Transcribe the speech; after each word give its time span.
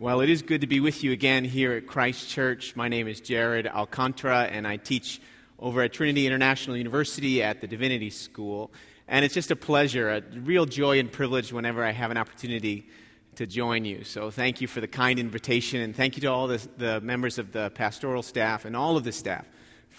Well, 0.00 0.22
it 0.22 0.30
is 0.30 0.40
good 0.40 0.62
to 0.62 0.66
be 0.66 0.80
with 0.80 1.04
you 1.04 1.12
again 1.12 1.44
here 1.44 1.72
at 1.72 1.86
Christ 1.86 2.30
Church. 2.30 2.74
My 2.74 2.88
name 2.88 3.06
is 3.06 3.20
Jared 3.20 3.66
Alcantara, 3.66 4.44
and 4.44 4.66
I 4.66 4.78
teach 4.78 5.20
over 5.58 5.82
at 5.82 5.92
Trinity 5.92 6.26
International 6.26 6.74
University 6.74 7.42
at 7.42 7.60
the 7.60 7.66
Divinity 7.66 8.08
School. 8.08 8.72
And 9.08 9.26
it's 9.26 9.34
just 9.34 9.50
a 9.50 9.56
pleasure, 9.56 10.08
a 10.08 10.22
real 10.40 10.64
joy 10.64 11.00
and 11.00 11.12
privilege 11.12 11.52
whenever 11.52 11.84
I 11.84 11.90
have 11.90 12.10
an 12.10 12.16
opportunity 12.16 12.88
to 13.34 13.46
join 13.46 13.84
you. 13.84 14.02
So 14.04 14.30
thank 14.30 14.62
you 14.62 14.68
for 14.68 14.80
the 14.80 14.88
kind 14.88 15.18
invitation, 15.18 15.82
and 15.82 15.94
thank 15.94 16.16
you 16.16 16.22
to 16.22 16.28
all 16.28 16.46
the, 16.46 16.66
the 16.78 17.02
members 17.02 17.36
of 17.36 17.52
the 17.52 17.68
pastoral 17.68 18.22
staff 18.22 18.64
and 18.64 18.74
all 18.74 18.96
of 18.96 19.04
the 19.04 19.12
staff 19.12 19.44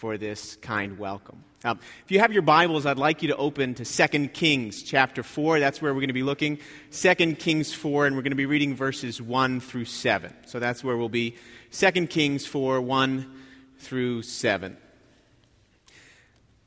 for 0.01 0.17
this 0.17 0.55
kind 0.63 0.97
welcome. 0.97 1.43
If 1.63 2.09
you 2.09 2.17
have 2.21 2.33
your 2.33 2.41
Bibles, 2.41 2.87
I'd 2.87 2.97
like 2.97 3.21
you 3.21 3.27
to 3.27 3.35
open 3.35 3.75
to 3.75 3.85
2 3.85 4.29
Kings 4.29 4.81
chapter 4.81 5.21
4. 5.21 5.59
That's 5.59 5.79
where 5.79 5.93
we're 5.93 5.99
going 5.99 6.07
to 6.07 6.13
be 6.13 6.23
looking. 6.23 6.57
2 6.91 7.35
Kings 7.35 7.71
4, 7.71 8.07
and 8.07 8.15
we're 8.15 8.23
going 8.23 8.31
to 8.31 8.35
be 8.35 8.47
reading 8.47 8.73
verses 8.73 9.21
1 9.21 9.59
through 9.59 9.85
7. 9.85 10.33
So 10.47 10.59
that's 10.59 10.83
where 10.83 10.97
we'll 10.97 11.07
be. 11.07 11.35
2 11.71 12.07
Kings 12.07 12.47
4, 12.47 12.81
1 12.81 13.31
through 13.77 14.23
7. 14.23 14.75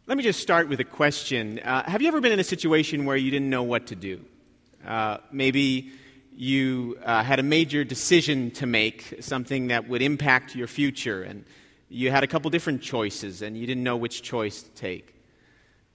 Let 0.06 0.16
me 0.16 0.22
just 0.22 0.38
start 0.38 0.68
with 0.68 0.78
a 0.78 0.84
question. 0.84 1.58
Uh, 1.58 1.90
have 1.90 2.02
you 2.02 2.06
ever 2.06 2.20
been 2.20 2.30
in 2.30 2.38
a 2.38 2.44
situation 2.44 3.04
where 3.04 3.16
you 3.16 3.32
didn't 3.32 3.50
know 3.50 3.64
what 3.64 3.88
to 3.88 3.96
do? 3.96 4.24
Uh, 4.86 5.18
maybe 5.32 5.90
you 6.36 6.98
uh, 7.04 7.24
had 7.24 7.40
a 7.40 7.42
major 7.42 7.82
decision 7.82 8.52
to 8.52 8.66
make, 8.66 9.16
something 9.18 9.66
that 9.68 9.88
would 9.88 10.02
impact 10.02 10.54
your 10.54 10.68
future, 10.68 11.24
and 11.24 11.44
you 11.94 12.10
had 12.10 12.24
a 12.24 12.26
couple 12.26 12.50
different 12.50 12.82
choices 12.82 13.40
and 13.40 13.56
you 13.56 13.66
didn't 13.66 13.84
know 13.84 13.96
which 13.96 14.22
choice 14.22 14.62
to 14.62 14.70
take. 14.70 15.14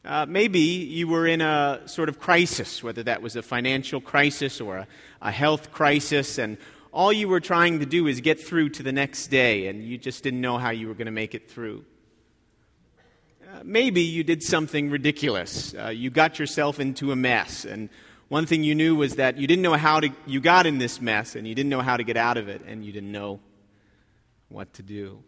Uh, 0.05 0.25
maybe 0.25 0.59
you 0.59 1.09
were 1.09 1.27
in 1.27 1.41
a 1.41 1.81
sort 1.85 2.07
of 2.07 2.19
crisis, 2.19 2.81
whether 2.81 3.03
that 3.03 3.21
was 3.21 3.35
a 3.35 3.41
financial 3.41 3.99
crisis 3.99 4.61
or 4.61 4.77
a, 4.77 4.87
a 5.21 5.29
health 5.29 5.73
crisis, 5.73 6.37
and 6.37 6.57
all 6.93 7.11
you 7.11 7.27
were 7.27 7.41
trying 7.41 7.79
to 7.79 7.85
do 7.85 8.07
is 8.07 8.21
get 8.21 8.39
through 8.39 8.69
to 8.69 8.81
the 8.81 8.93
next 8.93 9.27
day, 9.27 9.67
and 9.67 9.83
you 9.83 9.97
just 9.97 10.23
didn't 10.23 10.39
know 10.39 10.57
how 10.57 10.69
you 10.69 10.87
were 10.87 10.93
going 10.93 11.07
to 11.07 11.11
make 11.11 11.35
it 11.35 11.51
through. 11.51 11.83
Uh, 13.43 13.61
maybe 13.65 14.01
you 14.01 14.23
did 14.23 14.41
something 14.41 14.89
ridiculous. 14.89 15.75
Uh, 15.75 15.89
you 15.89 16.09
got 16.09 16.39
yourself 16.39 16.79
into 16.79 17.11
a 17.11 17.15
mess, 17.15 17.65
and 17.65 17.89
one 18.29 18.45
thing 18.45 18.63
you 18.63 18.73
knew 18.73 18.95
was 18.95 19.17
that 19.17 19.37
you 19.37 19.47
didn't 19.47 19.63
know 19.63 19.73
how 19.73 19.99
to, 19.99 20.09
you 20.25 20.39
got 20.39 20.65
in 20.65 20.77
this 20.77 21.01
mess, 21.01 21.35
and 21.35 21.45
you 21.45 21.53
didn't 21.53 21.69
know 21.69 21.81
how 21.81 21.97
to 21.97 22.03
get 22.05 22.15
out 22.15 22.37
of 22.37 22.47
it, 22.47 22.61
and 22.65 22.85
you 22.85 22.93
didn't 22.93 23.11
know 23.11 23.41
what 24.47 24.73
to 24.75 24.81
do. 24.81 25.21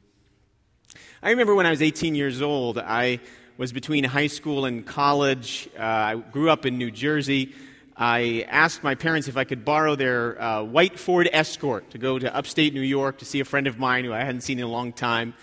I 1.23 1.30
remember 1.30 1.53
when 1.53 1.66
I 1.66 1.70
was 1.70 1.81
18 1.81 2.16
years 2.16 2.42
old, 2.42 2.78
I 2.78 3.20
was 3.58 3.72
between 3.72 4.03
high 4.03 4.28
school 4.28 4.66
and 4.66 4.86
college. 4.86 5.70
Uh, 5.78 5.81
I 5.84 6.16
grew 6.16 6.50
up 6.50 6.66
in 6.66 6.78
New 6.78 6.89
Jersey. 6.89 7.53
I 7.95 8.47
asked 8.50 8.84
my 8.84 8.95
parents 8.95 9.28
if 9.28 9.38
I 9.38 9.44
could 9.44 9.64
borrow 9.64 9.95
their 9.95 10.42
uh, 10.42 10.64
white 10.64 10.97
Ford 10.97 11.30
Escort 11.31 11.92
to 11.92 11.97
go 11.97 12.17
to 12.17 12.36
upstate 12.36 12.73
New 12.73 12.81
York 12.81 13.19
to 13.19 13.25
see 13.25 13.39
a 13.39 13.45
friend 13.45 13.67
of 13.67 13.78
mine 13.78 14.06
who 14.06 14.14
I 14.14 14.23
hadn't 14.23 14.42
seen 14.42 14.58
in 14.58 14.66
a 14.66 14.67
long 14.67 14.94
time. 14.94 15.36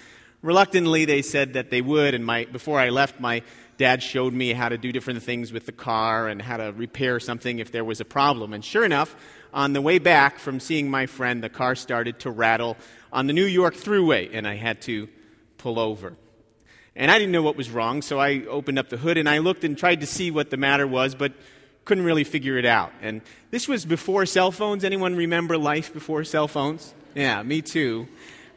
Reluctantly, 0.42 1.04
they 1.04 1.22
said 1.22 1.52
that 1.52 1.70
they 1.70 1.80
would, 1.80 2.14
and 2.14 2.24
my, 2.24 2.44
before 2.46 2.80
I 2.80 2.88
left, 2.88 3.20
my 3.20 3.42
dad 3.76 4.02
showed 4.02 4.32
me 4.32 4.52
how 4.52 4.69
to 4.69 4.76
do 4.76 4.91
different 4.91 5.22
things 5.22 5.52
with 5.52 5.66
the 5.66 5.72
car 5.72 6.26
and 6.26 6.42
how 6.42 6.56
to 6.56 6.72
repair 6.76 7.20
something 7.20 7.60
if 7.60 7.70
there 7.70 7.84
was 7.84 8.00
a 8.00 8.04
problem. 8.04 8.52
And 8.52 8.64
sure 8.64 8.84
enough, 8.84 9.14
on 9.54 9.72
the 9.72 9.80
way 9.80 10.00
back 10.00 10.41
from 10.41 10.58
seeing 10.58 10.91
my 10.91 11.06
friend, 11.06 11.42
the 11.42 11.48
car 11.48 11.76
started 11.76 12.19
to 12.20 12.30
rattle 12.30 12.76
on 13.12 13.28
the 13.28 13.32
New 13.32 13.46
York 13.46 13.74
Thruway, 13.74 14.30
and 14.32 14.46
I 14.46 14.56
had 14.56 14.82
to 14.82 15.08
pull 15.59 15.78
over. 15.78 16.14
And 16.97 17.11
I 17.11 17.19
didn't 17.19 17.33
know 17.33 17.42
what 17.42 17.56
was 17.56 17.70
wrong, 17.70 18.03
so 18.03 18.19
I 18.19 18.45
opened 18.47 18.78
up 18.78 18.89
the 18.89 18.97
hood 18.97 19.19
and 19.19 19.28
I 19.28 19.39
looked 19.39 19.62
and 19.62 19.78
tried 19.78 20.00
to 20.00 20.06
see 20.06 20.31
what 20.31 20.50
the 20.50 20.56
matter 20.56 20.87
was, 20.87 21.15
but 21.15 21.33
couldn't 21.84 22.05
really 22.05 22.25
figure 22.25 22.59
it 22.59 22.67
out. 22.67 22.92
And 23.00 23.23
this 23.50 23.69
was 23.69 23.84
before 23.84 24.27
cell 24.27 24.50
phones. 24.50 24.84
Anyone 24.84 25.15
remember 25.15 25.56
life 25.56 25.92
before 25.92 26.25
cell 26.25 26.48
phones? 26.48 26.95
Yeah, 27.15 27.42
me 27.42 27.62
too. 27.62 28.09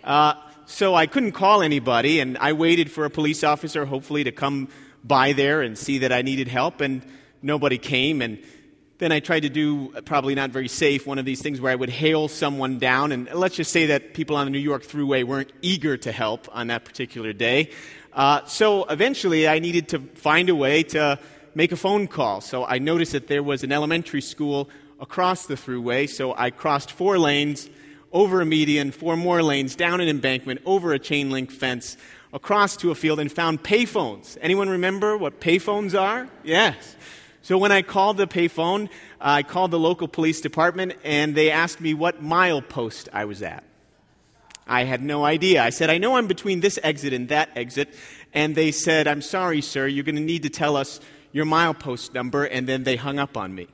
Uh, 0.04 0.34
so 0.66 0.96
I 0.96 1.06
couldn't 1.06 1.34
call 1.34 1.62
anybody, 1.62 2.20
and 2.20 2.38
I 2.38 2.54
waited 2.54 2.92
for 2.92 3.06
a 3.06 3.10
police 3.10 3.44
officer, 3.44 3.86
hopefully, 3.86 4.24
to 4.24 4.32
come 4.32 4.70
by 5.04 5.34
there 5.34 5.62
and 5.62 5.78
see 5.78 6.00
that 6.00 6.12
I 6.12 6.22
needed 6.22 6.48
help, 6.48 6.81
and 6.81 7.02
nobody 7.42 7.78
came. 7.78 8.22
And 8.22 8.40
then 9.01 9.12
I 9.12 9.19
tried 9.19 9.39
to 9.39 9.50
do, 9.50 9.89
probably 10.06 10.35
not 10.35 10.51
very 10.51 10.67
safe, 10.67 11.07
one 11.07 11.17
of 11.17 11.25
these 11.25 11.41
things 11.41 11.59
where 11.59 11.72
I 11.72 11.75
would 11.75 11.89
hail 11.89 12.28
someone 12.28 12.78
down. 12.78 13.12
And 13.12 13.28
let's 13.34 13.56
just 13.56 13.72
say 13.72 13.88
that 13.88 14.13
people 14.13 14.35
on 14.35 14.45
the 14.45 14.51
New 14.51 14.59
York 14.59 14.84
Thruway 14.84 15.23
weren't 15.23 15.51
eager 15.63 15.97
to 15.97 16.12
help 16.12 16.47
on 16.51 16.67
that 16.67 16.85
particular 16.85 17.34
day. 17.34 17.72
Uh, 18.13 18.45
so 18.45 18.84
eventually 18.84 19.47
I 19.47 19.57
needed 19.57 19.88
to 19.89 20.00
find 20.13 20.50
a 20.50 20.56
way 20.56 20.84
to 20.84 21.17
make 21.56 21.72
a 21.72 21.75
phone 21.75 22.07
call. 22.07 22.41
So 22.41 22.63
I 22.63 22.78
noticed 22.78 23.13
that 23.13 23.25
there 23.25 23.41
was 23.41 23.63
an 23.63 23.72
elementary 23.72 24.22
school 24.22 24.69
across 25.00 25.47
the 25.47 25.56
Thruway. 25.56 26.07
So 26.07 26.35
I 26.35 26.51
crossed 26.51 26.91
four 26.91 27.18
lanes, 27.18 27.72
over 28.12 28.39
a 28.39 28.45
median, 28.45 28.91
four 28.91 29.18
more 29.18 29.41
lanes, 29.41 29.75
down 29.75 30.00
an 30.00 30.09
embankment, 30.09 30.62
over 30.63 30.94
a 30.94 31.00
chain 31.00 31.31
link 31.31 31.50
fence, 31.50 31.97
across 32.33 32.78
to 32.78 32.91
a 32.91 32.95
field, 32.95 33.19
and 33.19 33.31
found 33.31 33.63
payphones. 33.63 34.38
Anyone 34.41 34.69
remember 34.69 35.18
what 35.18 35.41
payphones 35.41 36.00
are? 36.00 36.29
Yes. 36.44 36.95
So 37.44 37.57
when 37.57 37.72
I 37.72 37.81
called 37.81 38.18
the 38.18 38.28
payphone, 38.28 38.90
I 39.19 39.41
called 39.44 39.72
the 39.72 39.79
local 39.79 40.07
police 40.07 40.41
department 40.41 40.94
and 41.03 41.34
they 41.34 41.50
asked 41.50 41.81
me 41.81 41.94
what 41.94 42.24
milepost 42.24 43.09
I 43.12 43.25
was 43.25 43.41
at. 43.41 43.63
I 44.68 44.84
had 44.84 45.02
no 45.02 45.25
idea. 45.25 45.63
I 45.63 45.72
said, 45.72 45.90
I 45.90 45.97
know 45.97 46.18
I'm 46.18 46.28
between 46.28 46.59
this 46.59 46.80
exit 46.84 47.13
and 47.13 47.30
that 47.30 47.50
exit. 47.56 47.94
And 48.34 48.56
they 48.56 48.72
said, 48.72 49.07
I'm 49.07 49.22
sorry, 49.22 49.62
sir, 49.62 49.88
you're 49.88 50.03
going 50.03 50.16
to 50.16 50.22
need 50.22 50.44
to 50.44 50.50
tell 50.50 50.78
us 50.78 51.00
your 51.31 51.46
milepost 51.46 52.13
number. 52.13 52.46
And 52.46 52.68
then 52.68 52.84
they 52.84 52.96
hung 52.96 53.18
up 53.18 53.35
on 53.35 53.53
me. 53.56 53.68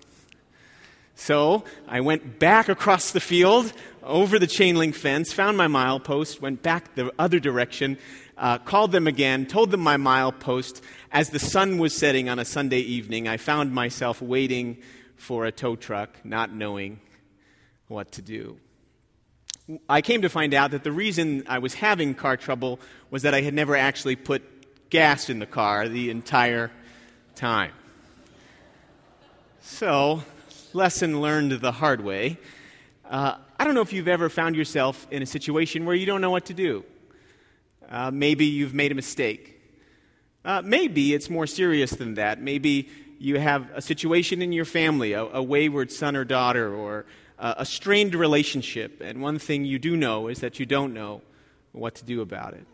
So 1.15 1.63
I 1.87 2.01
went 2.01 2.39
back 2.39 2.69
across 2.69 3.11
the 3.11 3.19
field, 3.19 3.73
over 4.01 4.39
the 4.39 4.47
chain 4.47 4.75
link 4.75 4.95
fence, 4.95 5.33
found 5.33 5.57
my 5.57 5.67
milepost, 5.67 6.39
went 6.39 6.61
back 6.61 6.95
the 6.95 7.11
other 7.19 7.39
direction, 7.39 7.97
uh, 8.37 8.59
called 8.59 8.91
them 8.91 9.07
again, 9.07 9.45
told 9.45 9.71
them 9.71 9.81
my 9.81 9.97
milepost. 9.97 10.81
As 11.11 11.29
the 11.29 11.39
sun 11.39 11.77
was 11.77 11.95
setting 11.95 12.29
on 12.29 12.39
a 12.39 12.45
Sunday 12.45 12.79
evening, 12.79 13.27
I 13.27 13.37
found 13.37 13.73
myself 13.73 14.21
waiting 14.21 14.77
for 15.15 15.45
a 15.45 15.51
tow 15.51 15.75
truck, 15.75 16.17
not 16.23 16.53
knowing 16.53 16.99
what 17.87 18.11
to 18.13 18.21
do. 18.21 18.57
I 19.89 20.01
came 20.01 20.21
to 20.21 20.29
find 20.29 20.53
out 20.53 20.71
that 20.71 20.83
the 20.83 20.91
reason 20.91 21.43
I 21.47 21.59
was 21.59 21.73
having 21.73 22.13
car 22.13 22.37
trouble 22.37 22.79
was 23.09 23.23
that 23.23 23.33
I 23.33 23.41
had 23.41 23.53
never 23.53 23.75
actually 23.75 24.15
put 24.15 24.89
gas 24.89 25.29
in 25.29 25.39
the 25.39 25.45
car 25.45 25.89
the 25.89 26.09
entire 26.09 26.71
time. 27.35 27.73
So, 29.59 30.23
lesson 30.71 31.19
learned 31.19 31.51
the 31.51 31.73
hard 31.73 32.01
way. 32.01 32.37
Uh, 33.03 33.35
I 33.59 33.65
don't 33.65 33.73
know 33.73 33.81
if 33.81 33.91
you've 33.91 34.07
ever 34.07 34.29
found 34.29 34.55
yourself 34.55 35.07
in 35.11 35.21
a 35.21 35.25
situation 35.25 35.85
where 35.85 35.95
you 35.95 36.05
don't 36.05 36.21
know 36.21 36.31
what 36.31 36.45
to 36.45 36.53
do. 36.53 36.85
Uh, 37.89 38.11
maybe 38.11 38.45
you've 38.45 38.73
made 38.73 38.91
a 38.91 38.95
mistake. 38.95 39.59
Uh, 40.43 40.61
maybe 40.63 41.13
it's 41.13 41.29
more 41.29 41.47
serious 41.47 41.91
than 41.91 42.15
that. 42.15 42.41
Maybe 42.41 42.89
you 43.19 43.39
have 43.39 43.69
a 43.73 43.81
situation 43.81 44.41
in 44.41 44.51
your 44.51 44.65
family, 44.65 45.13
a, 45.13 45.23
a 45.23 45.43
wayward 45.43 45.91
son 45.91 46.15
or 46.15 46.23
daughter, 46.23 46.73
or 46.73 47.05
a, 47.37 47.55
a 47.59 47.65
strained 47.65 48.15
relationship, 48.15 49.01
and 49.01 49.21
one 49.21 49.39
thing 49.39 49.65
you 49.65 49.79
do 49.79 49.95
know 49.95 50.27
is 50.27 50.39
that 50.39 50.59
you 50.59 50.65
don't 50.65 50.93
know 50.93 51.21
what 51.71 51.95
to 51.95 52.05
do 52.05 52.21
about 52.21 52.53
it. 52.53 52.65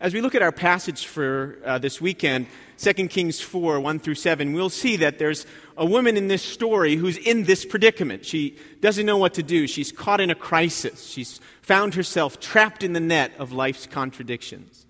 As 0.00 0.14
we 0.14 0.20
look 0.20 0.36
at 0.36 0.42
our 0.42 0.52
passage 0.52 1.06
for 1.06 1.58
uh, 1.64 1.78
this 1.78 2.00
weekend, 2.00 2.46
2 2.76 2.92
Kings 3.08 3.40
4 3.40 3.80
1 3.80 3.98
through 3.98 4.14
7, 4.14 4.52
we'll 4.52 4.70
see 4.70 4.94
that 4.96 5.18
there's 5.18 5.44
a 5.76 5.84
woman 5.84 6.16
in 6.16 6.28
this 6.28 6.42
story 6.42 6.94
who's 6.94 7.16
in 7.16 7.44
this 7.44 7.64
predicament. 7.64 8.24
She 8.24 8.56
doesn't 8.80 9.04
know 9.04 9.16
what 9.16 9.34
to 9.34 9.42
do. 9.42 9.66
She's 9.66 9.90
caught 9.90 10.20
in 10.20 10.30
a 10.30 10.36
crisis. 10.36 11.04
She's 11.04 11.40
found 11.62 11.94
herself 11.94 12.38
trapped 12.38 12.84
in 12.84 12.92
the 12.92 13.00
net 13.00 13.32
of 13.40 13.50
life's 13.50 13.86
contradictions. 13.86 14.86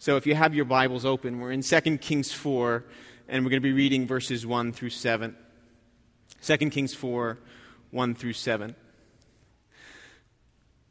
So 0.00 0.16
if 0.16 0.26
you 0.26 0.34
have 0.34 0.54
your 0.54 0.64
Bibles 0.64 1.04
open, 1.04 1.38
we're 1.38 1.52
in 1.52 1.62
2 1.62 1.98
Kings 1.98 2.32
4, 2.32 2.84
and 3.28 3.44
we're 3.44 3.50
going 3.50 3.62
to 3.62 3.68
be 3.68 3.72
reading 3.72 4.08
verses 4.08 4.44
1 4.44 4.72
through 4.72 4.90
7. 4.90 5.36
2 6.42 6.56
Kings 6.70 6.94
4 6.94 7.38
1 7.92 8.14
through 8.16 8.32
7. 8.32 8.74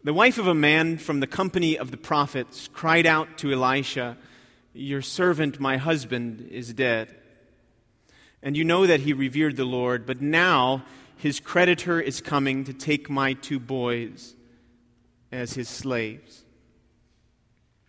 The 0.01 0.13
wife 0.13 0.37
of 0.37 0.47
a 0.47 0.55
man 0.55 0.97
from 0.97 1.19
the 1.19 1.27
company 1.27 1.77
of 1.77 1.91
the 1.91 1.97
prophets 1.97 2.69
cried 2.71 3.05
out 3.05 3.37
to 3.39 3.51
Elisha, 3.51 4.17
Your 4.73 5.01
servant, 5.01 5.59
my 5.59 5.75
husband, 5.75 6.47
is 6.49 6.73
dead. 6.73 7.13
And 8.41 8.55
you 8.55 8.63
know 8.63 8.87
that 8.87 9.01
he 9.01 9.11
revered 9.11 9.57
the 9.57 9.65
Lord, 9.65 10.05
but 10.05 10.21
now 10.21 10.85
his 11.17 11.41
creditor 11.41 11.99
is 11.99 12.21
coming 12.21 12.63
to 12.63 12.73
take 12.73 13.09
my 13.09 13.33
two 13.33 13.59
boys 13.59 14.35
as 15.33 15.53
his 15.55 15.67
slaves. 15.67 16.45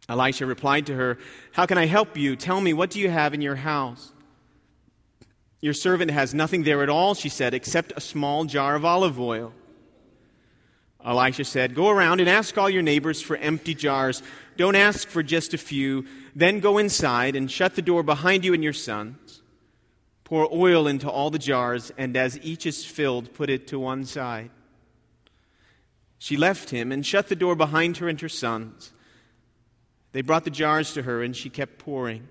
Elisha 0.09 0.47
replied 0.47 0.87
to 0.87 0.97
her, 0.97 1.17
How 1.53 1.65
can 1.65 1.79
I 1.79 1.87
help 1.87 2.17
you? 2.17 2.35
Tell 2.35 2.61
me, 2.61 2.73
what 2.73 2.91
do 2.91 2.99
you 2.99 3.09
have 3.09 3.35
in 3.35 3.41
your 3.41 3.55
house? 3.55 4.13
Your 5.61 5.75
servant 5.75 6.11
has 6.11 6.35
nothing 6.35 6.65
there 6.65 6.83
at 6.83 6.89
all, 6.89 7.15
she 7.15 7.29
said, 7.29 7.55
except 7.55 7.93
a 7.95 8.01
small 8.01 8.47
jar 8.47 8.75
of 8.75 8.85
olive 8.85 9.21
oil. 9.21 9.53
Elisha 11.05 11.45
said, 11.45 11.75
Go 11.75 11.89
around 11.89 12.21
and 12.21 12.29
ask 12.29 12.57
all 12.59 12.69
your 12.69 12.83
neighbors 12.83 13.23
for 13.23 13.37
empty 13.37 13.75
jars. 13.75 14.23
Don't 14.57 14.77
ask 14.77 15.09
for 15.09 15.23
just 15.23 15.55
a 15.55 15.59
few. 15.59 16.05
Then 16.35 16.61
go 16.61 16.79
inside 16.79 17.37
and 17.37 17.51
shut 17.51 17.75
the 17.75 17.83
door 17.83 18.03
behind 18.03 18.45
you 18.45 18.55
and 18.55 18.63
your 18.63 18.73
sons. 18.73 19.43
Pour 20.25 20.49
oil 20.53 20.87
into 20.87 21.11
all 21.11 21.31
the 21.31 21.39
jars, 21.39 21.91
and 21.99 22.17
as 22.17 22.39
each 22.43 22.67
is 22.67 22.85
filled, 22.85 23.35
put 23.35 23.51
it 23.51 23.67
to 23.69 23.79
one 23.79 24.05
side. 24.05 24.51
She 26.19 26.37
left 26.37 26.71
him 26.71 26.93
and 26.93 27.05
shut 27.05 27.29
the 27.29 27.35
door 27.35 27.57
behind 27.57 27.97
her 27.97 28.09
and 28.09 28.21
her 28.21 28.29
sons. 28.29 28.93
They 30.13 30.23
brought 30.23 30.45
the 30.45 30.51
jars 30.51 30.93
to 30.93 31.03
her, 31.03 31.23
and 31.23 31.35
she 31.35 31.49
kept 31.49 31.79
pouring. 31.79 32.29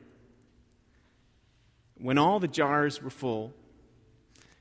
When 1.98 2.18
all 2.18 2.39
the 2.39 2.48
jars 2.48 3.01
were 3.01 3.10
full, 3.10 3.54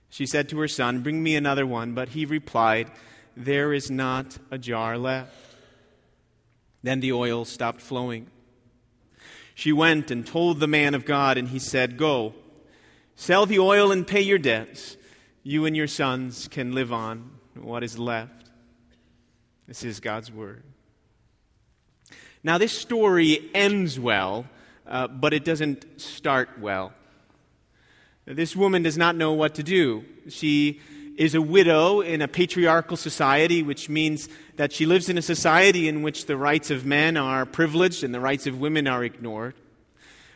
she 0.08 0.26
said 0.26 0.48
to 0.48 0.58
her 0.58 0.68
son, 0.68 1.02
Bring 1.02 1.22
me 1.22 1.36
another 1.36 1.66
one. 1.66 1.92
But 1.92 2.08
he 2.10 2.24
replied, 2.24 2.90
There 3.40 3.72
is 3.72 3.88
not 3.88 4.36
a 4.50 4.58
jar 4.58 4.98
left. 4.98 5.32
Then 6.82 6.98
the 6.98 7.12
oil 7.12 7.44
stopped 7.44 7.80
flowing. 7.80 8.26
She 9.54 9.72
went 9.72 10.10
and 10.10 10.26
told 10.26 10.58
the 10.58 10.66
man 10.66 10.92
of 10.92 11.04
God, 11.04 11.38
and 11.38 11.46
he 11.46 11.60
said, 11.60 11.96
Go, 11.96 12.34
sell 13.14 13.46
the 13.46 13.60
oil 13.60 13.92
and 13.92 14.04
pay 14.04 14.20
your 14.20 14.38
debts. 14.38 14.96
You 15.44 15.66
and 15.66 15.76
your 15.76 15.86
sons 15.86 16.48
can 16.48 16.72
live 16.72 16.92
on 16.92 17.30
what 17.54 17.84
is 17.84 17.96
left. 17.96 18.50
This 19.68 19.84
is 19.84 20.00
God's 20.00 20.32
word. 20.32 20.64
Now, 22.42 22.58
this 22.58 22.76
story 22.76 23.50
ends 23.54 24.00
well, 24.00 24.46
uh, 24.84 25.06
but 25.06 25.32
it 25.32 25.44
doesn't 25.44 26.00
start 26.00 26.58
well. 26.58 26.92
This 28.24 28.56
woman 28.56 28.82
does 28.82 28.98
not 28.98 29.14
know 29.14 29.32
what 29.32 29.54
to 29.54 29.62
do. 29.62 30.04
She 30.28 30.80
is 31.18 31.34
a 31.34 31.42
widow 31.42 32.00
in 32.00 32.22
a 32.22 32.28
patriarchal 32.28 32.96
society, 32.96 33.60
which 33.60 33.88
means 33.88 34.28
that 34.54 34.72
she 34.72 34.86
lives 34.86 35.08
in 35.08 35.18
a 35.18 35.22
society 35.22 35.88
in 35.88 36.02
which 36.02 36.26
the 36.26 36.36
rights 36.36 36.70
of 36.70 36.86
men 36.86 37.16
are 37.16 37.44
privileged 37.44 38.04
and 38.04 38.14
the 38.14 38.20
rights 38.20 38.46
of 38.46 38.60
women 38.60 38.86
are 38.86 39.02
ignored. 39.02 39.54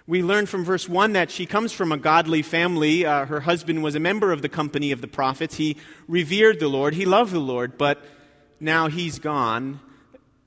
We 0.08 0.24
learn 0.24 0.46
from 0.46 0.64
verse 0.64 0.88
1 0.88 1.12
that 1.12 1.30
she 1.30 1.46
comes 1.46 1.70
from 1.70 1.92
a 1.92 1.96
godly 1.96 2.42
family. 2.42 3.06
Uh, 3.06 3.26
her 3.26 3.38
husband 3.38 3.84
was 3.84 3.94
a 3.94 4.00
member 4.00 4.32
of 4.32 4.42
the 4.42 4.48
company 4.48 4.90
of 4.90 5.00
the 5.00 5.06
prophets. 5.06 5.54
He 5.54 5.76
revered 6.08 6.58
the 6.58 6.66
Lord, 6.66 6.94
he 6.94 7.04
loved 7.04 7.32
the 7.32 7.38
Lord, 7.38 7.78
but 7.78 8.04
now 8.58 8.88
he's 8.88 9.20
gone, 9.20 9.78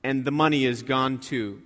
and 0.04 0.26
the 0.26 0.30
money 0.30 0.66
is 0.66 0.82
gone 0.82 1.16
too. 1.16 1.62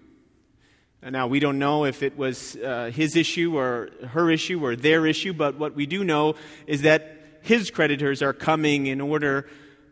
Now, 1.02 1.26
we 1.26 1.40
don't 1.40 1.58
know 1.58 1.86
if 1.86 2.04
it 2.04 2.16
was 2.16 2.54
uh, 2.54 2.92
his 2.94 3.16
issue 3.16 3.56
or 3.56 3.88
her 4.10 4.30
issue 4.30 4.64
or 4.64 4.76
their 4.76 5.06
issue, 5.06 5.32
but 5.32 5.56
what 5.56 5.74
we 5.74 5.86
do 5.86 6.04
know 6.04 6.36
is 6.68 6.82
that 6.82 7.19
his 7.42 7.70
creditors 7.70 8.22
are 8.22 8.32
coming 8.32 8.86
in 8.86 9.00
order 9.00 9.48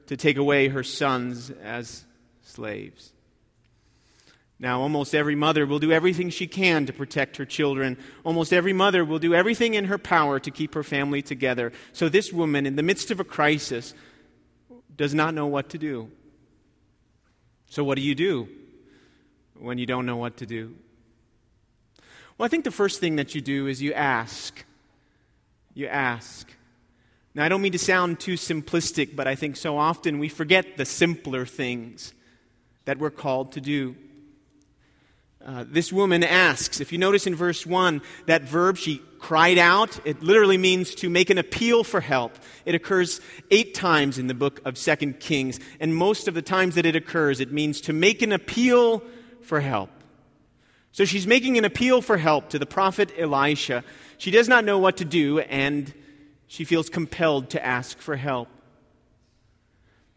to 0.07 0.17
take 0.17 0.37
away 0.37 0.69
her 0.69 0.83
sons 0.83 1.51
as 1.51 2.05
slaves. 2.43 3.13
Now, 4.61 4.81
almost 4.81 5.15
every 5.15 5.37
mother 5.37 5.67
will 5.67 5.79
do 5.79 5.93
everything 5.93 6.31
she 6.31 6.49
can 6.49 6.87
to 6.87 6.93
protect 6.93 7.37
her 7.37 7.45
children. 7.45 7.97
Almost 8.25 8.53
every 8.53 8.73
mother 8.73 9.05
will 9.05 9.21
do 9.21 9.35
everything 9.35 9.75
in 9.75 9.85
her 9.85 9.99
power 9.99 10.41
to 10.41 10.51
keep 10.51 10.75
her 10.75 10.83
family 10.83 11.23
together. 11.23 11.73
So, 11.93 12.09
this 12.09 12.33
woman, 12.33 12.67
in 12.67 12.75
the 12.75 12.83
midst 12.83 13.13
of 13.13 13.21
a 13.21 13.25
crisis, 13.25 13.95
does 14.97 15.15
not 15.15 15.33
know 15.33 15.47
what 15.47 15.69
to 15.71 15.79
do. 15.79 16.11
So, 17.67 17.85
what 17.85 17.97
do 17.97 18.03
you 18.03 18.17
do 18.17 18.49
when 19.57 19.79
you 19.79 19.87
don't 19.87 20.07
know 20.07 20.17
what 20.17 20.39
to 20.39 20.47
do? 20.47 20.75
Well, 22.37 22.47
I 22.47 22.49
think 22.49 22.65
the 22.65 22.73
first 22.73 22.99
thing 22.99 23.17
that 23.17 23.37
you 23.37 23.41
do 23.41 23.69
is 23.69 23.81
you 23.81 23.93
ask. 23.93 24.65
You 25.73 25.87
ask. 25.87 26.51
Now, 27.39 27.45
I 27.45 27.49
don't 27.49 27.63
mean 27.63 27.71
to 27.71 27.79
sound 27.79 28.19
too 28.19 28.33
simplistic, 28.33 29.15
but 29.15 29.29
I 29.29 29.37
think 29.37 29.57
so 29.57 29.79
often 29.79 30.19
we 30.19 30.29
forget 30.29 30.77
the 30.77 30.85
simpler 30.85 31.47
things 31.47 32.13
that 32.85 32.99
we're 32.99 33.13
called 33.13 33.53
to 33.53 33.61
do. 33.61 33.95
Uh, 35.47 35.65
this 35.69 35.93
woman 35.93 36.25
asks, 36.25 36.81
if 36.81 36.91
you 36.91 36.99
notice 36.99 37.29
in 37.29 37.37
verse 37.37 37.65
1, 37.65 38.03
that 38.27 38.43
verb, 38.43 38.77
she 38.77 39.01
cried 39.21 39.57
out, 39.57 40.05
it 40.05 40.21
literally 40.21 40.59
means 40.59 40.97
to 40.97 41.09
make 41.09 41.31
an 41.31 41.39
appeal 41.39 41.85
for 41.85 42.01
help. 42.01 42.35
It 42.65 42.75
occurs 42.75 43.21
eight 43.53 43.73
times 43.73 44.19
in 44.19 44.27
the 44.27 44.35
book 44.35 44.61
of 44.65 44.77
Second 44.77 45.21
Kings, 45.21 45.61
and 45.79 45.95
most 45.95 46.27
of 46.27 46.35
the 46.35 46.43
times 46.43 46.75
that 46.75 46.87
it 46.87 46.97
occurs, 46.97 47.39
it 47.39 47.53
means 47.53 47.81
to 47.83 47.93
make 47.93 48.21
an 48.21 48.33
appeal 48.33 49.01
for 49.43 49.61
help. 49.61 49.91
So 50.91 51.05
she's 51.05 51.25
making 51.25 51.57
an 51.57 51.65
appeal 51.65 52.03
for 52.03 52.17
help 52.17 52.49
to 52.49 52.59
the 52.59 52.67
prophet 52.67 53.13
Elisha. 53.17 53.85
She 54.17 54.33
does 54.33 54.49
not 54.49 54.65
know 54.65 54.81
what 54.81 54.97
to 54.97 55.05
do, 55.05 55.39
and 55.39 55.95
she 56.49 56.65
feels 56.65 56.89
compelled 56.89 57.51
to 57.51 57.65
ask 57.65 57.99
for 57.99 58.17
help. 58.17 58.49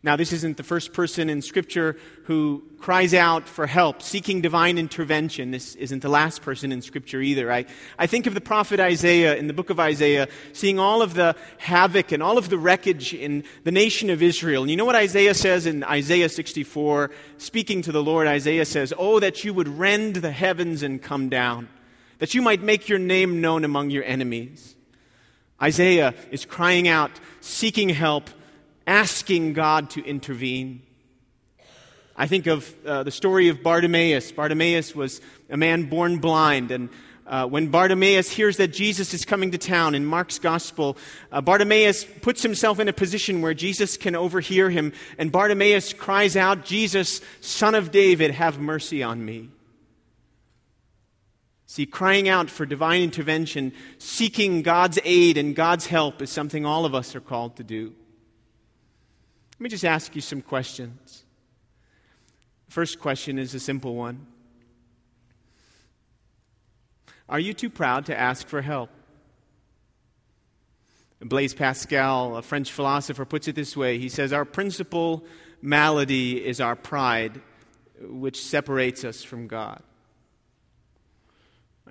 Now, 0.03 0.15
this 0.15 0.33
isn't 0.33 0.57
the 0.57 0.63
first 0.63 0.93
person 0.93 1.29
in 1.29 1.43
Scripture 1.43 1.95
who 2.23 2.63
cries 2.79 3.13
out 3.13 3.47
for 3.47 3.67
help, 3.67 4.01
seeking 4.01 4.41
divine 4.41 4.79
intervention. 4.79 5.51
This 5.51 5.75
isn't 5.75 6.01
the 6.01 6.09
last 6.09 6.41
person 6.41 6.71
in 6.71 6.81
Scripture 6.81 7.21
either. 7.21 7.51
I, 7.51 7.65
I 7.99 8.07
think 8.07 8.25
of 8.25 8.33
the 8.33 8.41
prophet 8.41 8.79
Isaiah 8.79 9.35
in 9.35 9.45
the 9.45 9.53
book 9.53 9.69
of 9.69 9.79
Isaiah, 9.79 10.27
seeing 10.53 10.79
all 10.79 11.03
of 11.03 11.13
the 11.13 11.35
havoc 11.59 12.11
and 12.11 12.23
all 12.23 12.39
of 12.39 12.49
the 12.49 12.57
wreckage 12.57 13.13
in 13.13 13.43
the 13.63 13.71
nation 13.71 14.09
of 14.09 14.23
Israel. 14.23 14.63
And 14.63 14.71
you 14.71 14.77
know 14.77 14.85
what 14.85 14.95
Isaiah 14.95 15.35
says 15.35 15.67
in 15.67 15.83
Isaiah 15.83 16.29
64? 16.29 17.11
Speaking 17.37 17.83
to 17.83 17.91
the 17.91 18.01
Lord, 18.01 18.25
Isaiah 18.25 18.65
says, 18.65 18.91
Oh, 18.97 19.19
that 19.19 19.43
you 19.43 19.53
would 19.53 19.67
rend 19.67 20.15
the 20.15 20.31
heavens 20.31 20.81
and 20.81 20.99
come 20.99 21.29
down, 21.29 21.69
that 22.17 22.33
you 22.33 22.41
might 22.41 22.63
make 22.63 22.89
your 22.89 22.97
name 22.97 23.39
known 23.39 23.63
among 23.63 23.91
your 23.91 24.03
enemies. 24.03 24.75
Isaiah 25.61 26.13
is 26.31 26.45
crying 26.45 26.87
out, 26.87 27.11
seeking 27.39 27.89
help, 27.89 28.29
asking 28.87 29.53
God 29.53 29.91
to 29.91 30.03
intervene. 30.03 30.81
I 32.15 32.27
think 32.27 32.47
of 32.47 32.73
uh, 32.85 33.03
the 33.03 33.11
story 33.11 33.47
of 33.47 33.63
Bartimaeus. 33.63 34.31
Bartimaeus 34.31 34.95
was 34.95 35.21
a 35.49 35.57
man 35.57 35.89
born 35.89 36.17
blind, 36.17 36.71
and 36.71 36.89
uh, 37.27 37.47
when 37.47 37.67
Bartimaeus 37.67 38.29
hears 38.29 38.57
that 38.57 38.69
Jesus 38.69 39.13
is 39.13 39.23
coming 39.23 39.51
to 39.51 39.57
town 39.57 39.95
in 39.95 40.05
Mark's 40.05 40.39
gospel, 40.39 40.97
uh, 41.31 41.39
Bartimaeus 41.39 42.03
puts 42.21 42.43
himself 42.43 42.79
in 42.79 42.89
a 42.89 42.93
position 42.93 43.41
where 43.41 43.53
Jesus 43.53 43.97
can 43.97 44.15
overhear 44.15 44.69
him, 44.69 44.91
and 45.17 45.31
Bartimaeus 45.31 45.93
cries 45.93 46.35
out, 46.35 46.65
Jesus, 46.65 47.21
son 47.39 47.75
of 47.75 47.91
David, 47.91 48.31
have 48.31 48.59
mercy 48.59 49.01
on 49.01 49.23
me. 49.23 49.49
See, 51.71 51.85
crying 51.85 52.27
out 52.27 52.49
for 52.49 52.65
divine 52.65 53.01
intervention, 53.01 53.71
seeking 53.97 54.61
God's 54.61 54.99
aid 55.05 55.37
and 55.37 55.55
God's 55.55 55.85
help 55.85 56.21
is 56.21 56.29
something 56.29 56.65
all 56.65 56.83
of 56.83 56.93
us 56.93 57.15
are 57.15 57.21
called 57.21 57.55
to 57.55 57.63
do. 57.63 57.93
Let 59.53 59.61
me 59.61 59.69
just 59.69 59.85
ask 59.85 60.13
you 60.13 60.19
some 60.19 60.41
questions. 60.41 61.23
First 62.67 62.99
question 62.99 63.39
is 63.39 63.55
a 63.55 63.59
simple 63.61 63.95
one 63.95 64.27
Are 67.29 67.39
you 67.39 67.53
too 67.53 67.69
proud 67.69 68.07
to 68.07 68.19
ask 68.19 68.49
for 68.49 68.61
help? 68.61 68.89
Blaise 71.21 71.53
Pascal, 71.53 72.35
a 72.35 72.41
French 72.41 72.69
philosopher, 72.69 73.23
puts 73.23 73.47
it 73.47 73.55
this 73.55 73.77
way 73.77 73.97
He 73.97 74.09
says, 74.09 74.33
Our 74.33 74.43
principal 74.43 75.23
malady 75.61 76.45
is 76.45 76.59
our 76.59 76.75
pride, 76.75 77.39
which 78.01 78.43
separates 78.43 79.05
us 79.05 79.23
from 79.23 79.47
God. 79.47 79.81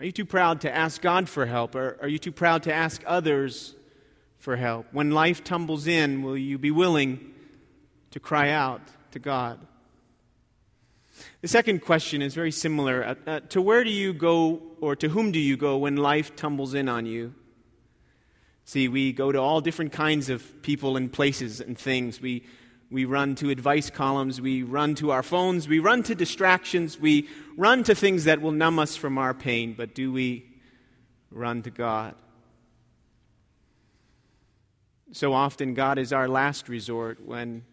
Are 0.01 0.05
you 0.05 0.13
too 0.13 0.25
proud 0.25 0.63
to 0.63 0.75
ask 0.75 1.03
God 1.03 1.29
for 1.29 1.45
help? 1.45 1.75
Or 1.75 1.99
are 2.01 2.09
you 2.09 2.19
too 2.19 2.33
proud 2.33 2.63
to 2.63 2.73
ask 2.73 3.03
others 3.07 3.75
for 4.39 4.57
help? 4.57 4.87
When 4.93 5.11
life 5.11 5.45
tumbles 5.45 5.87
in, 5.87 6.23
will 6.23 6.39
you 6.39 6.57
be 6.57 6.71
willing 6.71 7.35
to 8.13 8.19
cry 8.19 8.49
out 8.49 8.81
to 9.11 9.19
God? 9.19 9.61
The 11.43 11.49
second 11.49 11.83
question 11.83 12.23
is 12.23 12.33
very 12.35 12.51
similar. 12.51 13.05
Uh, 13.05 13.15
uh, 13.27 13.41
to 13.51 13.61
where 13.61 13.85
do 13.85 13.91
you 13.91 14.15
go, 14.15 14.63
or 14.81 14.97
to 14.97 15.11
whom 15.11 15.33
do 15.33 15.39
you 15.39 15.59
go 15.59 15.77
when 15.77 15.97
life 15.97 16.35
tumbles 16.35 16.73
in 16.73 16.89
on 16.89 17.05
you? 17.05 17.35
See, 18.65 18.89
we 18.89 19.13
go 19.13 19.31
to 19.31 19.39
all 19.39 19.61
different 19.61 19.93
kinds 19.93 20.31
of 20.31 20.63
people 20.63 20.97
and 20.97 21.13
places 21.13 21.61
and 21.61 21.77
things. 21.77 22.23
We 22.23 22.45
we 22.91 23.05
run 23.05 23.37
to 23.37 23.51
advice 23.51 23.89
columns. 23.89 24.41
We 24.41 24.65
run 24.65 24.97
to 24.97 25.13
our 25.13 25.23
phones. 25.23 25.69
We 25.69 25.79
run 25.79 26.03
to 26.05 26.15
distractions. 26.15 26.99
We 26.99 27.29
run 27.57 27.85
to 27.85 27.95
things 27.95 28.25
that 28.25 28.41
will 28.41 28.53
numb 28.53 28.81
us 28.81 28.97
from 28.97 29.17
our 29.17 29.33
pain. 29.33 29.75
But 29.75 29.95
do 29.95 30.13
we 30.13 30.45
run 31.31 31.63
to 31.63 31.71
God? 31.71 32.17
So 35.13 35.33
often, 35.33 35.75
God 35.75 35.99
is 35.99 36.13
our 36.13 36.29
last 36.29 36.69
resort 36.69 37.25
when 37.25 37.65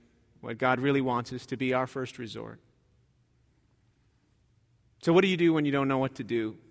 what 0.42 0.58
God 0.58 0.80
really 0.80 1.02
wants 1.02 1.32
is 1.34 1.46
to 1.48 1.58
be 1.58 1.74
our 1.74 1.88
first 1.88 2.20
resort. 2.20 2.60
So, 5.02 5.14
what 5.14 5.22
do 5.22 5.28
you 5.28 5.38
do 5.38 5.54
when 5.54 5.66
you 5.66 5.72
don't 5.72 5.88
know 5.88 6.00
what 6.00 6.16
to 6.16 6.24
do? 6.24 6.56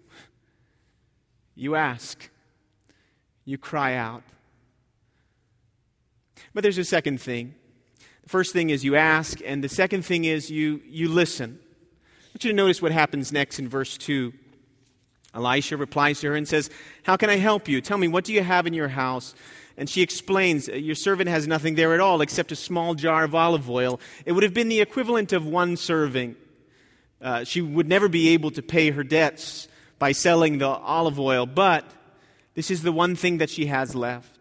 You 1.59 1.75
ask, 1.75 2.29
you 3.47 3.57
cry 3.57 3.95
out. 3.95 4.23
But 6.53 6.63
there's 6.63 6.77
a 6.77 6.85
second 6.85 7.19
thing. 7.19 7.55
First 8.27 8.53
thing 8.53 8.71
is 8.71 8.85
you 8.85 8.97
ask, 8.97 9.41
and 9.45 9.63
the 9.63 9.69
second 9.69 10.05
thing 10.05 10.25
is 10.25 10.51
you, 10.51 10.83
you 10.85 11.09
listen. 11.09 11.61
I 11.61 12.29
want 12.35 12.45
you 12.45 12.51
to 12.51 12.57
notice 12.57 12.83
what 12.83 12.91
happens 12.91 13.33
next 13.33 13.59
in 13.61 13.69
verse 13.69 13.97
2. 13.97 14.33
Elisha 15.33 15.77
replies 15.77 16.21
to 16.21 16.29
her 16.29 16.35
and 16.35 16.49
says, 16.49 16.69
How 17.05 17.17
can 17.17 17.31
I 17.31 17.37
help 17.37 17.69
you? 17.69 17.81
Tell 17.81 17.99
me, 17.99 18.09
what 18.09 18.25
do 18.25 18.33
you 18.33 18.43
have 18.43 18.67
in 18.67 18.75
your 18.75 18.89
house? 18.89 19.35
And 19.77 19.89
she 19.89 20.03
explains, 20.03 20.67
Your 20.67 20.97
servant 20.97 21.29
has 21.29 21.47
nothing 21.47 21.77
there 21.77 21.95
at 21.95 22.01
all 22.01 22.21
except 22.21 22.51
a 22.51 22.57
small 22.57 22.95
jar 22.95 23.25
of 23.25 23.35
olive 23.35 23.71
oil. 23.71 24.01
It 24.25 24.33
would 24.33 24.43
have 24.43 24.55
been 24.55 24.69
the 24.69 24.81
equivalent 24.81 25.33
of 25.33 25.47
one 25.47 25.77
serving. 25.77 26.35
Uh, 27.21 27.45
she 27.45 27.61
would 27.61 27.89
never 27.89 28.09
be 28.09 28.31
able 28.31 28.51
to 28.53 28.63
pay 28.63 28.91
her 28.91 29.05
debts 29.05 29.69
by 29.99 30.13
selling 30.13 30.59
the 30.59 30.67
olive 30.67 31.21
oil, 31.21 31.47
but 31.47 31.85
this 32.55 32.71
is 32.71 32.83
the 32.83 32.93
one 32.93 33.15
thing 33.15 33.39
that 33.39 33.51
she 33.51 33.67
has 33.67 33.95
left. 33.95 34.39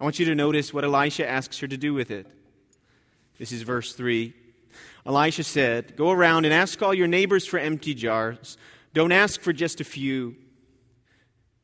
I 0.00 0.04
want 0.04 0.18
you 0.18 0.24
to 0.26 0.34
notice 0.34 0.72
what 0.72 0.84
Elisha 0.84 1.28
asks 1.28 1.58
her 1.58 1.68
to 1.68 1.76
do 1.76 1.92
with 1.92 2.10
it. 2.10 2.26
This 3.40 3.52
is 3.52 3.62
verse 3.62 3.94
3. 3.94 4.34
Elisha 5.06 5.44
said, 5.44 5.96
Go 5.96 6.10
around 6.10 6.44
and 6.44 6.52
ask 6.52 6.82
all 6.82 6.92
your 6.92 7.06
neighbors 7.06 7.46
for 7.46 7.58
empty 7.58 7.94
jars. 7.94 8.58
Don't 8.92 9.12
ask 9.12 9.40
for 9.40 9.54
just 9.54 9.80
a 9.80 9.84
few. 9.84 10.36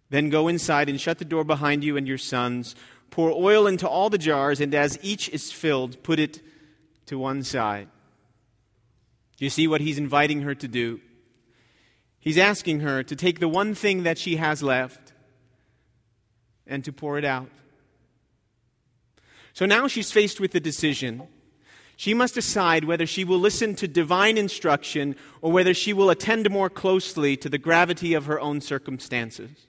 Then 0.09 0.31
go 0.31 0.49
inside 0.49 0.89
and 0.89 0.99
shut 0.99 1.19
the 1.19 1.27
door 1.27 1.45
behind 1.45 1.85
you 1.85 1.99
and 1.99 2.09
your 2.09 2.17
sons. 2.17 2.75
Pour 3.11 3.31
oil 3.31 3.67
into 3.67 3.87
all 3.87 4.09
the 4.09 4.17
jars, 4.17 4.59
and 4.59 4.75
as 4.75 4.99
each 5.03 5.29
is 5.29 5.53
filled, 5.53 6.03
put 6.03 6.19
it 6.19 6.41
to 7.05 7.19
one 7.19 7.43
side. 7.43 7.89
Do 9.37 9.45
you 9.45 9.51
see 9.51 9.69
what 9.69 9.83
he's 9.83 9.99
inviting 9.99 10.41
her 10.43 10.55
to 10.55 10.67
do? 10.67 11.03
He's 12.19 12.39
asking 12.39 12.81
her 12.81 13.03
to 13.03 13.15
take 13.15 13.39
the 13.39 13.49
one 13.49 13.75
thing 13.75 14.05
that 14.05 14.17
she 14.17 14.37
has 14.37 14.63
left 14.63 15.13
and 16.67 16.83
to 16.87 16.93
pour 16.93 17.19
it 17.19 17.25
out. 17.27 17.51
So 19.53 19.67
now 19.67 19.89
she's 19.89 20.11
faced 20.11 20.41
with 20.41 20.53
the 20.53 20.61
decision. 20.61 21.29
She 21.97 22.13
must 22.13 22.35
decide 22.35 22.85
whether 22.85 23.07
she 23.07 23.25
will 23.25 23.39
listen 23.39 23.75
to 23.77 23.89
divine 23.89 24.37
instruction 24.37 25.17
or 25.41 25.51
whether 25.51 25.73
she 25.73 25.95
will 25.95 26.11
attend 26.11 26.51
more 26.51 26.69
closely 26.69 27.37
to 27.39 27.49
the 27.49 27.59
gravity 27.59 28.13
of 28.13 28.27
her 28.27 28.39
own 28.39 28.61
circumstances. 28.61 29.67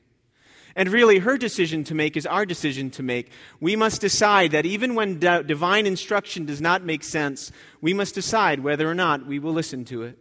And 0.75 0.89
really, 0.89 1.19
her 1.19 1.37
decision 1.37 1.83
to 1.85 1.95
make 1.95 2.15
is 2.15 2.27
our 2.27 2.45
decision 2.45 2.91
to 2.91 3.03
make. 3.03 3.31
We 3.59 3.75
must 3.75 4.01
decide 4.01 4.51
that 4.51 4.65
even 4.65 4.93
when 4.93 5.17
d- 5.17 5.41
divine 5.43 5.87
instruction 5.87 6.45
does 6.45 6.61
not 6.61 6.83
make 6.83 7.03
sense, 7.03 7.51
we 7.81 7.95
must 7.95 8.13
decide 8.13 8.59
whether 8.59 8.87
or 8.87 8.93
not 8.93 9.25
we 9.25 9.39
will 9.39 9.53
listen 9.53 9.85
to 9.85 10.03
it. 10.03 10.19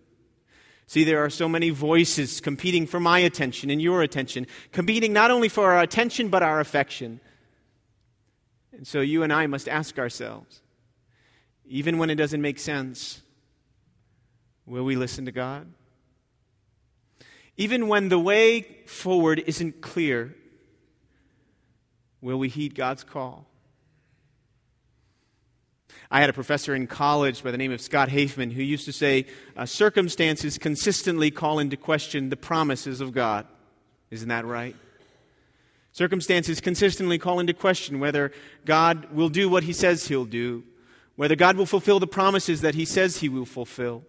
See, 0.87 1.03
there 1.03 1.23
are 1.23 1.31
so 1.31 1.49
many 1.49 1.71
voices 1.71 2.41
competing 2.41 2.87
for 2.87 3.01
my 3.01 3.19
attention 3.19 3.69
and 3.69 3.83
your 3.83 4.03
attention, 4.03 4.47
competing 4.73 5.13
not 5.13 5.33
only 5.33 5.49
for 5.49 5.73
our 5.73 5.83
attention 5.83 6.29
but 6.29 6.45
our 6.45 6.61
affection. 6.61 7.21
And 8.73 8.87
so 8.87 9.01
you 9.01 9.25
and 9.25 9.33
I 9.33 9.49
must 9.49 9.69
ask 9.69 9.99
ourselves, 9.99 10.63
even 11.69 11.99
when 11.99 12.11
it 12.11 12.17
doesn't 12.17 12.41
make 12.41 12.59
sense, 12.59 13.23
will 14.65 14.85
we 14.85 14.97
listen 14.97 15.25
to 15.27 15.33
God? 15.33 15.67
Even 17.57 17.89
when 17.89 18.09
the 18.09 18.19
way 18.19 18.63
forward 18.87 19.43
isn't 19.47 19.81
clear, 19.81 20.35
Will 22.27 22.39
we 22.39 22.49
heed 22.49 22.75
God's 22.75 23.05
call? 23.05 23.47
I 26.11 26.21
had 26.21 26.29
a 26.29 26.33
professor 26.33 26.75
in 26.75 26.89
college 26.89 27.45
by 27.45 27.53
the 27.53 27.57
name 27.57 27.71
of 27.71 27.81
Scott 27.81 28.09
Hafemann 28.09 28.51
who 28.51 28.65
used 28.65 28.85
to 28.87 28.93
say, 28.93 29.27
uh, 29.57 29.65
Circumstances 29.65 30.59
consistently 30.59 31.31
call 31.31 31.61
into 31.61 31.77
question 31.77 32.29
the 32.29 32.37
promises 32.37 33.01
of 33.01 33.13
God. 33.13 33.47
Isn't 34.11 34.29
that 34.29 34.45
right? 34.45 34.75
Circumstances 35.93 36.61
consistently 36.61 37.17
call 37.17 37.39
into 37.39 37.55
question 37.55 38.01
whether 38.01 38.33
God 38.65 39.13
will 39.13 39.29
do 39.29 39.49
what 39.49 39.63
he 39.63 39.73
says 39.73 40.09
he'll 40.09 40.25
do, 40.25 40.65
whether 41.17 41.35
God 41.35 41.57
will 41.57 41.67
fulfill 41.67 41.99
the 41.99 42.07
promises 42.07 42.61
that 42.61 42.75
he 42.75 42.85
says 42.85 43.19
he 43.19 43.29
will 43.29 43.47
fulfill. 43.47 44.05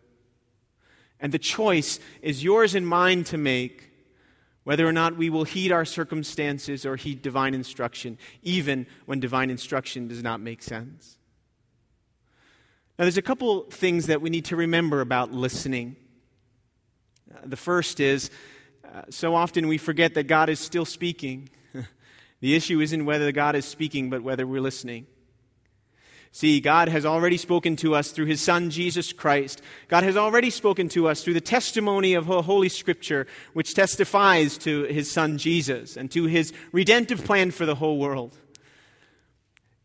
And 1.20 1.32
the 1.32 1.40
choice 1.40 2.00
is 2.22 2.44
yours 2.44 2.76
and 2.76 2.88
mine 2.88 3.24
to 3.26 3.38
make 3.38 3.92
whether 4.64 4.86
or 4.86 4.92
not 4.92 5.16
we 5.16 5.30
will 5.30 5.46
heed 5.46 5.72
our 5.72 5.86
circumstances 5.86 6.86
or 6.86 6.98
heed 6.98 7.22
divine 7.22 7.54
instruction, 7.54 8.18
even 8.44 8.86
when 9.06 9.20
divine 9.20 9.50
instruction 9.50 10.10
does 10.10 10.22
not 10.22 10.42
make 10.42 10.62
sense. 10.62 11.18
Now, 13.00 13.06
there's 13.06 13.18
a 13.18 13.22
couple 13.22 13.62
things 13.72 14.08
that 14.08 14.22
we 14.22 14.30
need 14.30 14.46
to 14.46 14.58
remember 14.58 15.00
about 15.02 15.32
listening. 15.32 15.96
Uh, 17.34 17.40
the 17.46 17.56
first 17.56 18.00
is 18.02 18.30
uh, 18.84 19.04
so 19.10 19.36
often 19.36 19.68
we 19.68 19.78
forget 19.78 20.16
that 20.16 20.24
God 20.24 20.50
is 20.50 20.60
still 20.60 20.86
speaking. 20.86 21.50
the 22.42 22.56
issue 22.56 22.82
isn't 22.82 23.06
whether 23.06 23.32
God 23.32 23.56
is 23.56 23.66
speaking, 23.66 24.10
but 24.10 24.22
whether 24.22 24.46
we're 24.46 24.62
listening. 24.62 25.08
See, 26.32 26.60
God 26.60 26.90
has 26.90 27.06
already 27.06 27.38
spoken 27.38 27.76
to 27.78 27.96
us 27.96 28.12
through 28.12 28.26
His 28.26 28.42
Son, 28.42 28.70
Jesus 28.70 29.12
Christ. 29.12 29.62
God 29.88 30.04
has 30.04 30.18
already 30.18 30.50
spoken 30.50 30.88
to 30.90 31.08
us 31.08 31.24
through 31.24 31.34
the 31.34 31.42
testimony 31.42 32.14
of 32.14 32.26
Holy 32.26 32.70
Scripture, 32.70 33.28
which 33.54 33.74
testifies 33.74 34.58
to 34.60 34.84
His 34.84 35.10
Son, 35.12 35.38
Jesus, 35.38 35.98
and 35.98 36.12
to 36.12 36.26
His 36.26 36.54
redemptive 36.72 37.26
plan 37.26 37.52
for 37.52 37.66
the 37.66 37.76
whole 37.76 37.98
world. 37.98 38.38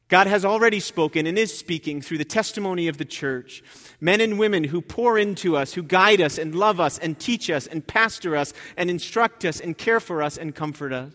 God 0.08 0.26
has 0.26 0.44
already 0.44 0.78
spoken 0.78 1.26
and 1.26 1.38
is 1.38 1.56
speaking 1.56 2.02
through 2.02 2.18
the 2.18 2.24
testimony 2.26 2.86
of 2.86 2.98
the 2.98 3.04
church. 3.06 3.64
Men 3.98 4.20
and 4.20 4.38
women 4.38 4.64
who 4.64 4.82
pour 4.82 5.18
into 5.18 5.56
us, 5.56 5.72
who 5.72 5.82
guide 5.82 6.20
us 6.20 6.36
and 6.36 6.54
love 6.54 6.80
us 6.80 6.98
and 6.98 7.18
teach 7.18 7.48
us 7.48 7.66
and 7.66 7.86
pastor 7.86 8.36
us 8.36 8.52
and 8.76 8.90
instruct 8.90 9.46
us 9.46 9.58
and 9.58 9.78
care 9.78 10.00
for 10.00 10.22
us 10.22 10.36
and 10.36 10.54
comfort 10.54 10.92
us. 10.92 11.12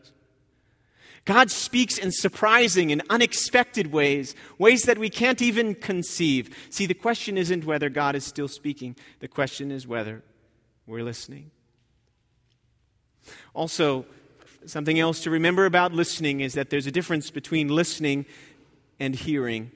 God 1.27 1.51
speaks 1.51 1.97
in 1.97 2.13
surprising 2.13 2.89
and 2.89 3.03
unexpected 3.09 3.91
ways, 3.91 4.33
ways 4.57 4.83
that 4.83 4.97
we 4.97 5.09
can't 5.09 5.41
even 5.41 5.75
conceive. 5.75 6.55
See, 6.69 6.85
the 6.85 6.93
question 6.93 7.37
isn't 7.37 7.65
whether 7.65 7.89
God 7.89 8.15
is 8.15 8.23
still 8.23 8.47
speaking, 8.47 8.95
the 9.19 9.27
question 9.27 9.69
is 9.69 9.85
whether 9.85 10.23
we're 10.85 11.03
listening. 11.03 11.51
Also, 13.53 14.05
something 14.65 14.97
else 15.01 15.21
to 15.23 15.29
remember 15.29 15.65
about 15.65 15.91
listening 15.91 16.39
is 16.39 16.53
that 16.53 16.69
there's 16.69 16.87
a 16.87 16.91
difference 16.91 17.29
between 17.29 17.67
listening 17.67 18.25
and 18.97 19.13
hearing. 19.13 19.69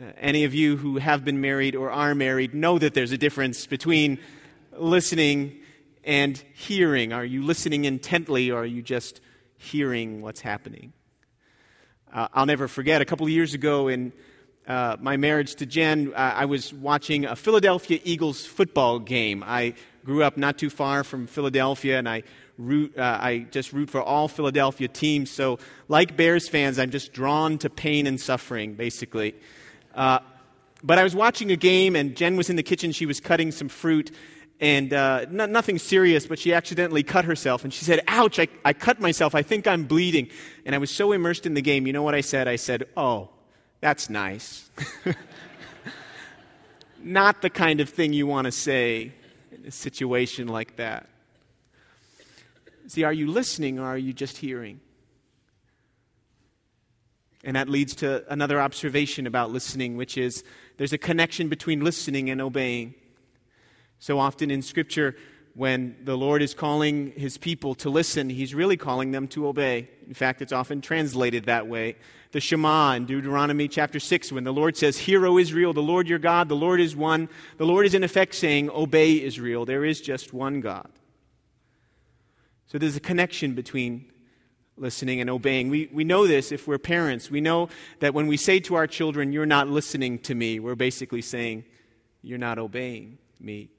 Uh, 0.00 0.12
any 0.18 0.44
of 0.44 0.54
you 0.54 0.76
who 0.76 0.98
have 0.98 1.24
been 1.24 1.40
married 1.40 1.74
or 1.74 1.90
are 1.90 2.14
married 2.14 2.54
know 2.54 2.78
that 2.78 2.94
there's 2.94 3.10
a 3.10 3.18
difference 3.18 3.66
between 3.66 4.20
listening 4.76 5.58
and 6.04 6.38
hearing. 6.54 7.12
Are 7.12 7.24
you 7.24 7.42
listening 7.42 7.86
intently 7.86 8.52
or 8.52 8.60
are 8.60 8.66
you 8.66 8.82
just 8.82 9.20
hearing 9.64 10.22
what's 10.22 10.40
happening. 10.40 10.92
Uh, 12.12 12.28
I'll 12.32 12.46
never 12.46 12.68
forget, 12.68 13.02
a 13.02 13.04
couple 13.04 13.26
of 13.26 13.32
years 13.32 13.54
ago 13.54 13.88
in 13.88 14.12
uh, 14.68 14.96
my 15.00 15.16
marriage 15.16 15.56
to 15.56 15.66
Jen, 15.66 16.12
uh, 16.14 16.18
I 16.18 16.44
was 16.44 16.72
watching 16.72 17.24
a 17.24 17.34
Philadelphia 17.34 17.98
Eagles 18.04 18.46
football 18.46 18.98
game. 18.98 19.42
I 19.44 19.74
grew 20.04 20.22
up 20.22 20.36
not 20.36 20.58
too 20.58 20.70
far 20.70 21.02
from 21.02 21.26
Philadelphia, 21.26 21.98
and 21.98 22.08
I 22.08 22.22
root, 22.58 22.96
uh, 22.96 23.18
I 23.20 23.46
just 23.50 23.72
root 23.72 23.90
for 23.90 24.02
all 24.02 24.28
Philadelphia 24.28 24.88
teams. 24.88 25.30
So, 25.30 25.58
like 25.88 26.16
Bears 26.16 26.48
fans, 26.48 26.78
I'm 26.78 26.90
just 26.90 27.12
drawn 27.12 27.58
to 27.58 27.70
pain 27.70 28.06
and 28.06 28.20
suffering, 28.20 28.74
basically. 28.74 29.34
Uh, 29.94 30.20
but 30.82 30.98
I 30.98 31.02
was 31.02 31.16
watching 31.16 31.50
a 31.50 31.56
game, 31.56 31.96
and 31.96 32.14
Jen 32.14 32.36
was 32.36 32.50
in 32.50 32.56
the 32.56 32.62
kitchen. 32.62 32.92
She 32.92 33.06
was 33.06 33.18
cutting 33.18 33.50
some 33.50 33.68
fruit, 33.68 34.10
and 34.60 34.92
uh, 34.92 35.26
nothing 35.30 35.78
serious, 35.78 36.26
but 36.26 36.38
she 36.38 36.54
accidentally 36.54 37.02
cut 37.02 37.24
herself. 37.24 37.64
And 37.64 37.72
she 37.72 37.84
said, 37.84 38.00
Ouch, 38.06 38.38
I, 38.38 38.48
I 38.64 38.72
cut 38.72 39.00
myself. 39.00 39.34
I 39.34 39.42
think 39.42 39.66
I'm 39.66 39.84
bleeding. 39.84 40.28
And 40.64 40.74
I 40.74 40.78
was 40.78 40.90
so 40.90 41.12
immersed 41.12 41.44
in 41.44 41.54
the 41.54 41.62
game. 41.62 41.86
You 41.86 41.92
know 41.92 42.02
what 42.02 42.14
I 42.14 42.20
said? 42.20 42.46
I 42.46 42.56
said, 42.56 42.86
Oh, 42.96 43.30
that's 43.80 44.08
nice. 44.08 44.70
Not 47.02 47.42
the 47.42 47.50
kind 47.50 47.80
of 47.80 47.90
thing 47.90 48.12
you 48.12 48.26
want 48.26 48.46
to 48.46 48.52
say 48.52 49.12
in 49.52 49.66
a 49.66 49.70
situation 49.70 50.48
like 50.48 50.76
that. 50.76 51.08
See, 52.86 53.02
are 53.02 53.12
you 53.12 53.30
listening 53.30 53.78
or 53.78 53.86
are 53.86 53.98
you 53.98 54.12
just 54.12 54.36
hearing? 54.36 54.80
And 57.42 57.56
that 57.56 57.68
leads 57.68 57.94
to 57.96 58.24
another 58.32 58.60
observation 58.60 59.26
about 59.26 59.50
listening, 59.50 59.96
which 59.96 60.16
is 60.16 60.44
there's 60.78 60.94
a 60.94 60.98
connection 60.98 61.48
between 61.48 61.80
listening 61.80 62.30
and 62.30 62.40
obeying. 62.40 62.94
So 64.04 64.18
often 64.18 64.50
in 64.50 64.60
Scripture, 64.60 65.16
when 65.54 65.96
the 66.04 66.14
Lord 66.14 66.42
is 66.42 66.52
calling 66.52 67.12
his 67.12 67.38
people 67.38 67.74
to 67.76 67.88
listen, 67.88 68.28
he's 68.28 68.54
really 68.54 68.76
calling 68.76 69.12
them 69.12 69.26
to 69.28 69.46
obey. 69.46 69.88
In 70.06 70.12
fact, 70.12 70.42
it's 70.42 70.52
often 70.52 70.82
translated 70.82 71.46
that 71.46 71.68
way. 71.68 71.96
The 72.32 72.40
Shema 72.40 72.96
in 72.96 73.06
Deuteronomy 73.06 73.66
chapter 73.66 73.98
6, 73.98 74.30
when 74.30 74.44
the 74.44 74.52
Lord 74.52 74.76
says, 74.76 74.98
Hear, 74.98 75.26
O 75.26 75.38
Israel, 75.38 75.72
the 75.72 75.80
Lord 75.80 76.06
your 76.06 76.18
God, 76.18 76.50
the 76.50 76.54
Lord 76.54 76.82
is 76.82 76.94
one, 76.94 77.30
the 77.56 77.64
Lord 77.64 77.86
is 77.86 77.94
in 77.94 78.04
effect 78.04 78.34
saying, 78.34 78.68
Obey 78.68 79.22
Israel. 79.22 79.64
There 79.64 79.86
is 79.86 80.02
just 80.02 80.34
one 80.34 80.60
God. 80.60 80.90
So 82.66 82.76
there's 82.76 82.96
a 82.96 83.00
connection 83.00 83.54
between 83.54 84.12
listening 84.76 85.22
and 85.22 85.30
obeying. 85.30 85.70
We, 85.70 85.88
we 85.90 86.04
know 86.04 86.26
this 86.26 86.52
if 86.52 86.68
we're 86.68 86.76
parents. 86.76 87.30
We 87.30 87.40
know 87.40 87.70
that 88.00 88.12
when 88.12 88.26
we 88.26 88.36
say 88.36 88.60
to 88.60 88.74
our 88.74 88.86
children, 88.86 89.32
You're 89.32 89.46
not 89.46 89.68
listening 89.68 90.18
to 90.18 90.34
me, 90.34 90.60
we're 90.60 90.74
basically 90.74 91.22
saying, 91.22 91.64
You're 92.20 92.36
not 92.36 92.58
obeying 92.58 93.16
me. 93.40 93.70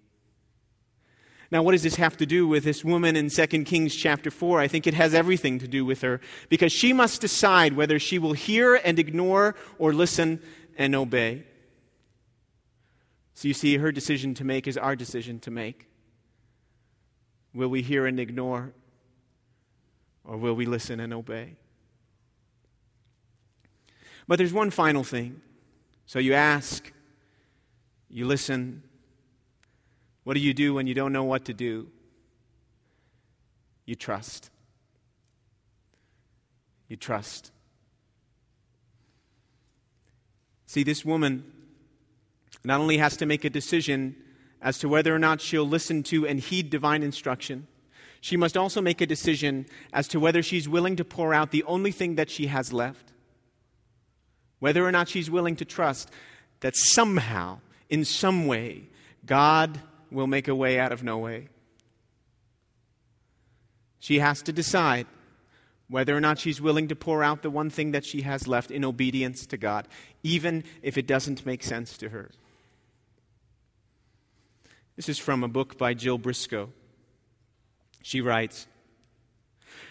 Now, 1.56 1.64
what 1.64 1.72
does 1.72 1.84
this 1.84 1.96
have 1.96 2.18
to 2.18 2.26
do 2.26 2.50
with 2.50 2.66
this 2.66 2.84
woman 2.84 3.16
in 3.16 3.30
2 3.30 3.48
Kings 3.64 3.96
chapter 3.96 4.30
4? 4.30 4.60
I 4.60 4.68
think 4.68 4.88
it 4.88 4.94
has 4.94 5.14
everything 5.14 5.58
to 5.60 5.70
do 5.70 5.86
with 5.86 6.02
her 6.02 6.20
because 6.50 6.74
she 6.74 6.92
must 6.92 7.22
decide 7.22 7.78
whether 7.78 7.98
she 7.98 8.20
will 8.20 8.34
hear 8.34 8.76
and 8.76 9.00
ignore 9.00 9.56
or 9.80 9.94
listen 9.94 10.42
and 10.78 10.94
obey. 10.94 11.46
So 13.36 13.48
you 13.48 13.54
see, 13.54 13.78
her 13.78 13.94
decision 13.94 14.34
to 14.34 14.44
make 14.44 14.68
is 14.68 14.78
our 14.78 14.98
decision 14.98 15.40
to 15.40 15.50
make. 15.50 15.88
Will 17.54 17.70
we 17.70 17.82
hear 17.82 18.06
and 18.06 18.20
ignore 18.20 18.74
or 20.26 20.36
will 20.36 20.56
we 20.56 20.66
listen 20.66 21.00
and 21.00 21.14
obey? 21.14 21.56
But 24.28 24.40
there's 24.40 24.52
one 24.52 24.72
final 24.72 25.06
thing. 25.06 25.40
So 26.06 26.20
you 26.20 26.34
ask, 26.34 26.92
you 28.10 28.26
listen, 28.26 28.84
what 30.26 30.34
do 30.34 30.40
you 30.40 30.54
do 30.56 30.74
when 30.74 30.88
you 30.88 30.96
don't 30.96 31.14
know 31.14 31.24
what 31.24 31.46
to 31.46 31.54
do? 31.54 31.88
You 33.86 33.96
trust. 33.96 34.50
You 36.90 36.98
trust. 36.98 37.52
See, 40.66 40.82
this 40.84 41.06
woman 41.06 41.52
not 42.64 42.82
only 42.82 42.98
has 42.98 43.16
to 43.18 43.28
make 43.28 43.46
a 43.46 43.52
decision 43.52 44.16
as 44.64 44.80
to 44.80 44.90
whether 44.90 45.14
or 45.14 45.20
not 45.20 45.42
she'll 45.42 45.68
listen 45.68 46.02
to 46.04 46.26
and 46.26 46.40
heed 46.40 46.72
divine 46.72 47.04
instruction, 47.04 47.68
she 48.20 48.36
must 48.36 48.58
also 48.58 48.82
make 48.82 49.02
a 49.02 49.06
decision 49.06 49.68
as 49.94 50.08
to 50.08 50.20
whether 50.20 50.42
she's 50.42 50.68
willing 50.68 50.96
to 50.96 51.06
pour 51.06 51.36
out 51.36 51.52
the 51.52 51.64
only 51.66 51.92
thing 51.92 52.16
that 52.16 52.32
she 52.32 52.48
has 52.48 52.74
left, 52.74 53.14
whether 54.58 54.84
or 54.84 54.92
not 54.92 55.08
she's 55.08 55.30
willing 55.30 55.56
to 55.58 55.66
trust 55.66 56.10
that 56.62 56.76
somehow, 56.76 57.60
in 57.92 58.04
some 58.04 58.48
way, 58.48 58.90
God 59.24 59.80
will 60.12 60.28
make 60.28 60.48
a 60.48 60.56
way 60.56 60.80
out 60.80 60.92
of 60.92 61.04
no 61.04 61.18
way. 61.18 61.50
She 64.00 64.20
has 64.20 64.42
to 64.44 64.54
decide 64.54 65.08
whether 65.88 66.16
or 66.16 66.22
not 66.22 66.40
she's 66.40 66.62
willing 66.62 66.88
to 66.88 66.96
pour 66.96 67.24
out 67.24 67.42
the 67.42 67.50
one 67.50 67.70
thing 67.70 67.92
that 67.92 68.06
she 68.06 68.22
has 68.22 68.48
left 68.48 68.72
in 68.72 68.84
obedience 68.84 69.46
to 69.48 69.58
God, 69.58 69.88
even 70.24 70.64
if 70.82 70.98
it 70.98 71.08
doesn't 71.08 71.46
make 71.46 71.64
sense 71.64 71.98
to 71.98 72.10
her. 72.10 72.32
This 74.96 75.10
is 75.10 75.20
from 75.20 75.44
a 75.44 75.48
book 75.48 75.78
by 75.78 75.94
Jill 75.94 76.18
Briscoe. 76.18 76.72
She 78.02 78.22
writes 78.22 78.68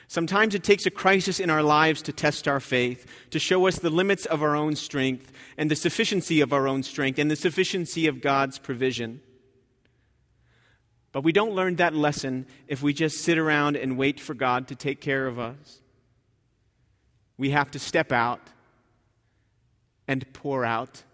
Sometimes 0.06 0.54
it 0.54 0.62
takes 0.62 0.86
a 0.86 0.90
crisis 0.90 1.40
in 1.40 1.50
our 1.50 1.62
lives 1.62 2.02
to 2.02 2.12
test 2.12 2.46
our 2.46 2.60
faith, 2.60 3.06
to 3.30 3.38
show 3.38 3.66
us 3.66 3.78
the 3.78 3.90
limits 3.90 4.26
of 4.26 4.42
our 4.42 4.54
own 4.54 4.76
strength 4.76 5.32
and 5.56 5.70
the 5.70 5.76
sufficiency 5.76 6.40
of 6.40 6.52
our 6.52 6.68
own 6.68 6.82
strength 6.82 7.18
and 7.18 7.30
the 7.30 7.36
sufficiency 7.36 8.06
of 8.06 8.20
God's 8.20 8.58
provision. 8.58 9.20
But 11.14 11.22
we 11.22 11.30
don't 11.30 11.52
learn 11.52 11.76
that 11.76 11.94
lesson 11.94 12.44
if 12.66 12.82
we 12.82 12.92
just 12.92 13.18
sit 13.18 13.38
around 13.38 13.76
and 13.76 13.96
wait 13.96 14.18
for 14.18 14.34
God 14.34 14.66
to 14.68 14.74
take 14.74 15.00
care 15.00 15.28
of 15.28 15.38
us. 15.38 15.80
We 17.38 17.50
have 17.50 17.70
to 17.70 17.78
step 17.78 18.10
out 18.10 18.40
and 20.08 20.30
pour 20.32 20.64
out, 20.64 21.04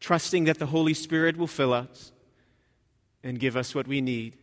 trusting 0.00 0.46
that 0.46 0.58
the 0.58 0.66
Holy 0.66 0.92
Spirit 0.92 1.36
will 1.36 1.46
fill 1.46 1.72
us 1.72 2.10
and 3.22 3.38
give 3.38 3.56
us 3.56 3.76
what 3.76 3.86
we 3.86 4.00
need 4.00 4.36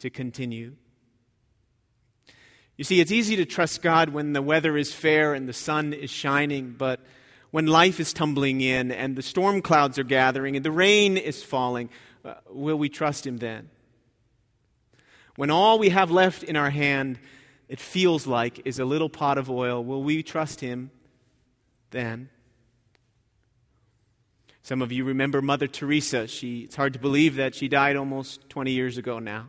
to 0.00 0.10
continue. 0.10 0.74
You 2.76 2.82
see, 2.82 3.00
it's 3.00 3.12
easy 3.12 3.36
to 3.36 3.44
trust 3.44 3.80
God 3.80 4.08
when 4.08 4.32
the 4.32 4.42
weather 4.42 4.76
is 4.76 4.92
fair 4.92 5.34
and 5.34 5.48
the 5.48 5.52
sun 5.52 5.92
is 5.92 6.10
shining, 6.10 6.74
but 6.76 6.98
when 7.54 7.68
life 7.68 8.00
is 8.00 8.12
tumbling 8.12 8.60
in 8.60 8.90
and 8.90 9.14
the 9.14 9.22
storm 9.22 9.62
clouds 9.62 9.96
are 9.96 10.02
gathering 10.02 10.56
and 10.56 10.64
the 10.64 10.72
rain 10.72 11.16
is 11.16 11.40
falling, 11.40 11.88
uh, 12.24 12.34
will 12.50 12.76
we 12.76 12.88
trust 12.88 13.24
Him 13.24 13.36
then? 13.36 13.70
When 15.36 15.52
all 15.52 15.78
we 15.78 15.90
have 15.90 16.10
left 16.10 16.42
in 16.42 16.56
our 16.56 16.70
hand, 16.70 17.16
it 17.68 17.78
feels 17.78 18.26
like, 18.26 18.66
is 18.66 18.80
a 18.80 18.84
little 18.84 19.08
pot 19.08 19.38
of 19.38 19.48
oil, 19.48 19.84
will 19.84 20.02
we 20.02 20.24
trust 20.24 20.58
Him 20.58 20.90
then? 21.92 22.28
Some 24.62 24.82
of 24.82 24.90
you 24.90 25.04
remember 25.04 25.40
Mother 25.40 25.68
Teresa. 25.68 26.26
She, 26.26 26.62
it's 26.62 26.74
hard 26.74 26.94
to 26.94 26.98
believe 26.98 27.36
that 27.36 27.54
she 27.54 27.68
died 27.68 27.94
almost 27.94 28.48
20 28.48 28.72
years 28.72 28.98
ago 28.98 29.20
now. 29.20 29.48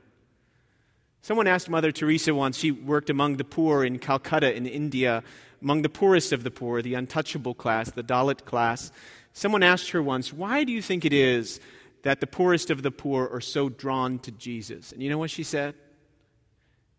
Someone 1.23 1.47
asked 1.47 1.71
Mother 1.71 1.91
Teresa 1.91 2.35
once, 2.35 2.55
she 2.55 2.69
worked 2.69 3.09
among 3.09 3.37
the 3.37 3.43
poor 3.43 3.83
in 3.83 3.97
Calcutta 3.97 4.55
in 4.55 4.67
India, 4.67 5.23
among 5.65 5.81
the 5.81 5.89
poorest 5.89 6.31
of 6.31 6.43
the 6.43 6.51
poor, 6.51 6.83
the 6.83 6.93
untouchable 6.93 7.55
class, 7.55 7.89
the 7.89 8.03
Dalit 8.03 8.45
class. 8.45 8.91
Someone 9.33 9.63
asked 9.63 9.89
her 9.89 10.01
once, 10.01 10.31
Why 10.31 10.63
do 10.63 10.71
you 10.71 10.79
think 10.79 11.03
it 11.03 11.11
is 11.11 11.59
that 12.03 12.19
the 12.19 12.27
poorest 12.27 12.69
of 12.69 12.83
the 12.83 12.91
poor 12.91 13.27
are 13.27 13.41
so 13.41 13.67
drawn 13.67 14.19
to 14.19 14.31
Jesus? 14.31 14.91
And 14.91 15.01
you 15.01 15.09
know 15.09 15.17
what 15.17 15.31
she 15.31 15.41
said? 15.41 15.73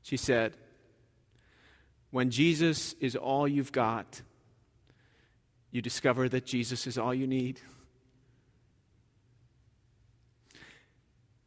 She 0.03 0.17
said, 0.17 0.57
When 2.11 2.33
Jesus 2.33 2.95
is 2.95 3.15
all 3.15 3.47
you've 3.47 3.71
got, 3.71 4.21
you 5.71 5.81
discover 5.81 6.29
that 6.29 6.45
Jesus 6.45 6.89
is 6.89 6.99
all 6.99 7.15
you 7.15 7.29
need. 7.29 7.61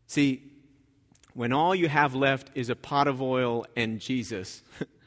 See, 0.08 0.42
when 1.34 1.52
all 1.52 1.76
you 1.76 1.90
have 1.90 2.16
left 2.16 2.50
is 2.56 2.70
a 2.70 2.78
pot 2.78 3.10
of 3.10 3.22
oil 3.22 3.66
and 3.76 4.00
Jesus, 4.00 4.62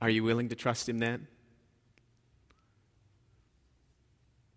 are 0.00 0.10
you 0.10 0.22
willing 0.22 0.48
to 0.48 0.54
trust 0.54 0.88
Him 0.88 0.98
then? 0.98 1.26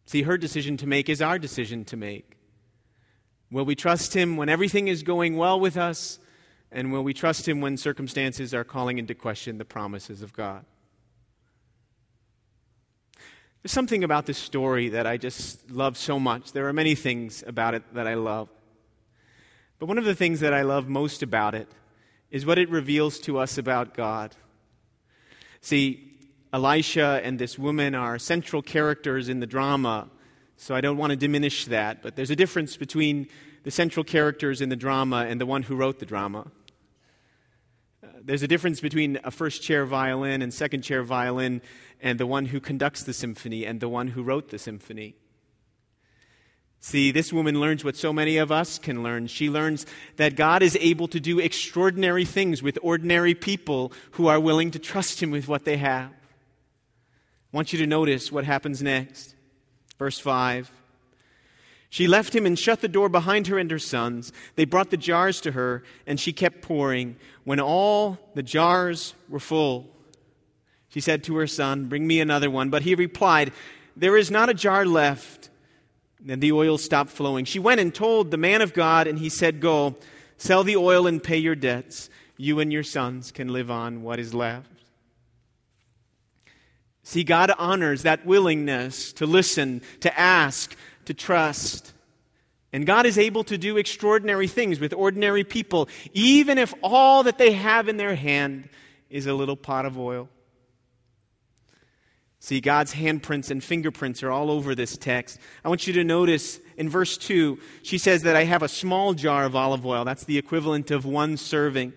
See, 0.06 0.24
her 0.24 0.38
decision 0.38 0.78
to 0.78 0.88
make 0.88 1.10
is 1.10 1.22
our 1.22 1.40
decision 1.40 1.86
to 1.86 1.98
make. 1.98 2.38
Will 3.50 3.66
we 3.66 3.76
trust 3.76 4.14
Him 4.14 4.38
when 4.38 4.50
everything 4.50 4.88
is 4.88 5.04
going 5.04 5.38
well 5.38 5.60
with 5.60 5.78
us? 5.78 6.20
And 6.72 6.92
will 6.92 7.04
we 7.04 7.14
trust 7.14 7.48
Him 7.48 7.62
when 7.62 7.78
circumstances 7.78 8.54
are 8.54 8.64
calling 8.64 8.98
into 8.98 9.16
question 9.16 9.58
the 9.58 9.66
promises 9.66 10.22
of 10.22 10.34
God? 10.34 10.66
There's 13.62 13.72
something 13.72 14.04
about 14.04 14.26
this 14.26 14.38
story 14.38 14.90
that 14.90 15.06
I 15.06 15.18
just 15.18 15.70
love 15.70 15.96
so 15.96 16.20
much. 16.20 16.52
There 16.52 16.68
are 16.68 16.74
many 16.74 16.96
things 16.96 17.44
about 17.46 17.76
it 17.76 17.84
that 17.94 18.08
I 18.08 18.16
love. 18.16 18.50
But 19.78 19.86
one 19.86 19.98
of 19.98 20.06
the 20.06 20.16
things 20.16 20.40
that 20.40 20.54
I 20.54 20.64
love 20.64 20.88
most 20.88 21.22
about 21.22 21.54
it 21.54 21.68
is 22.32 22.46
what 22.46 22.58
it 22.58 22.70
reveals 22.70 23.20
to 23.20 23.38
us 23.38 23.58
about 23.58 23.94
God. 23.94 24.36
See, 25.62 26.18
Elisha 26.52 27.22
and 27.24 27.38
this 27.38 27.58
woman 27.58 27.96
are 27.96 28.18
central 28.18 28.62
characters 28.62 29.30
in 29.30 29.40
the 29.40 29.48
drama, 29.48 30.10
so 30.58 30.76
I 30.76 30.82
don't 30.82 30.98
want 30.98 31.12
to 31.12 31.16
diminish 31.16 31.66
that, 31.66 32.02
but 32.02 32.16
there's 32.16 32.32
a 32.32 32.36
difference 32.36 32.78
between 32.78 33.28
the 33.64 33.72
central 33.72 34.04
characters 34.04 34.60
in 34.60 34.70
the 34.70 34.76
drama 34.76 35.26
and 35.30 35.40
the 35.40 35.46
one 35.46 35.64
who 35.64 35.76
wrote 35.76 36.00
the 36.00 36.06
drama. 36.06 36.48
Uh, 38.04 38.08
there's 38.24 38.42
a 38.42 38.48
difference 38.48 38.82
between 38.82 39.20
a 39.24 39.30
first 39.30 39.62
chair 39.62 39.86
violin 39.86 40.42
and 40.42 40.52
second 40.52 40.82
chair 40.82 41.04
violin 41.04 41.62
and 42.02 42.20
the 42.20 42.26
one 42.26 42.48
who 42.48 42.60
conducts 42.60 43.04
the 43.04 43.14
symphony 43.14 43.66
and 43.66 43.80
the 43.80 43.90
one 43.90 44.10
who 44.10 44.24
wrote 44.24 44.50
the 44.50 44.58
symphony. 44.58 45.16
See, 46.84 47.12
this 47.12 47.32
woman 47.32 47.60
learns 47.62 47.84
what 47.84 47.96
so 47.96 48.12
many 48.12 48.38
of 48.38 48.52
us 48.52 48.80
can 48.80 49.04
learn. 49.04 49.28
She 49.28 49.52
learns 49.52 49.86
that 50.16 50.36
God 50.36 50.64
is 50.64 50.76
able 50.82 51.08
to 51.10 51.20
do 51.20 51.38
extraordinary 51.40 52.26
things 52.26 52.64
with 52.64 52.80
ordinary 52.82 53.36
people 53.36 53.94
who 54.12 54.28
are 54.28 54.40
willing 54.40 54.72
to 54.72 54.80
trust 54.80 55.22
Him 55.22 55.30
with 55.30 55.48
what 55.48 55.64
they 55.64 55.78
have. 55.78 56.10
I 56.10 57.58
want 57.58 57.72
you 57.72 57.80
to 57.80 57.88
notice 57.88 58.32
what 58.32 58.46
happens 58.46 58.82
next. 58.82 59.36
Verse 60.00 60.18
5. 60.18 60.72
She 61.92 62.08
left 62.08 62.34
him 62.34 62.46
and 62.46 62.58
shut 62.58 62.80
the 62.80 62.88
door 62.88 63.10
behind 63.10 63.48
her 63.48 63.60
and 63.60 63.70
her 63.70 63.78
sons. 63.78 64.32
They 64.56 64.64
brought 64.64 64.92
the 64.92 64.98
jars 64.98 65.42
to 65.42 65.52
her, 65.52 65.84
and 66.08 66.18
she 66.18 66.32
kept 66.32 66.62
pouring. 66.62 67.18
When 67.44 67.60
all 67.60 68.18
the 68.34 68.42
jars 68.42 69.14
were 69.28 69.42
full, 69.42 69.90
she 70.88 71.02
said 71.02 71.22
to 71.26 71.36
her 71.36 71.48
son, 71.48 71.90
Bring 71.90 72.08
me 72.08 72.22
another 72.22 72.50
one. 72.50 72.70
But 72.70 72.84
he 72.84 72.96
replied, 72.96 73.52
There 73.98 74.16
is 74.16 74.32
not 74.32 74.50
a 74.50 74.54
jar 74.54 74.86
left. 74.86 75.50
Then 76.24 76.40
the 76.40 76.52
oil 76.52 76.78
stopped 76.78 77.10
flowing. 77.10 77.46
She 77.46 77.60
went 77.60 77.80
and 77.80 77.94
told 77.94 78.30
the 78.30 78.38
man 78.38 78.62
of 78.62 78.74
God, 78.74 79.08
and 79.08 79.18
he 79.18 79.30
said, 79.30 79.60
Go, 79.60 79.96
sell 80.38 80.64
the 80.64 80.78
oil 80.78 81.08
and 81.08 81.22
pay 81.22 81.38
your 81.38 81.56
debts. 81.56 82.10
You 82.38 82.60
and 82.60 82.72
your 82.72 82.84
sons 82.84 83.32
can 83.32 83.50
live 83.50 83.72
on 83.72 84.04
what 84.04 84.20
is 84.20 84.34
left. 84.34 84.68
See, 87.04 87.24
God 87.24 87.52
honors 87.58 88.04
that 88.04 88.26
willingness 88.26 89.14
to 89.14 89.26
listen, 89.26 89.82
to 90.02 90.20
ask, 90.20 90.76
to 91.06 91.14
trust. 91.14 91.94
And 92.72 92.86
God 92.86 93.06
is 93.06 93.18
able 93.18 93.44
to 93.46 93.58
do 93.58 93.78
extraordinary 93.78 94.48
things 94.48 94.80
with 94.80 94.94
ordinary 94.94 95.44
people, 95.44 95.90
even 96.14 96.58
if 96.58 96.74
all 96.84 97.24
that 97.24 97.38
they 97.38 97.52
have 97.54 97.90
in 97.90 97.98
their 97.98 98.16
hand 98.16 98.70
is 99.10 99.26
a 99.26 99.34
little 99.34 99.58
pot 99.58 99.86
of 99.86 99.98
oil. 99.98 100.30
See, 102.44 102.60
God's 102.60 102.96
handprints 102.96 103.52
and 103.52 103.64
fingerprints 103.64 104.24
are 104.24 104.32
all 104.32 104.50
over 104.50 104.74
this 104.74 104.98
text. 104.98 105.38
I 105.64 105.70
want 105.70 105.86
you 105.86 105.94
to 105.94 106.04
notice 106.04 106.60
in 106.76 106.90
verse 106.90 107.16
2, 107.20 107.60
she 107.84 108.00
says 108.00 108.24
that 108.24 108.36
I 108.36 108.46
have 108.46 108.64
a 108.64 108.68
small 108.68 109.14
jar 109.14 109.46
of 109.46 109.56
olive 109.56 109.86
oil. 109.86 110.04
That's 110.06 110.24
the 110.24 110.40
equivalent 110.40 110.90
of 110.90 111.06
one 111.06 111.38
serving. 111.38 111.94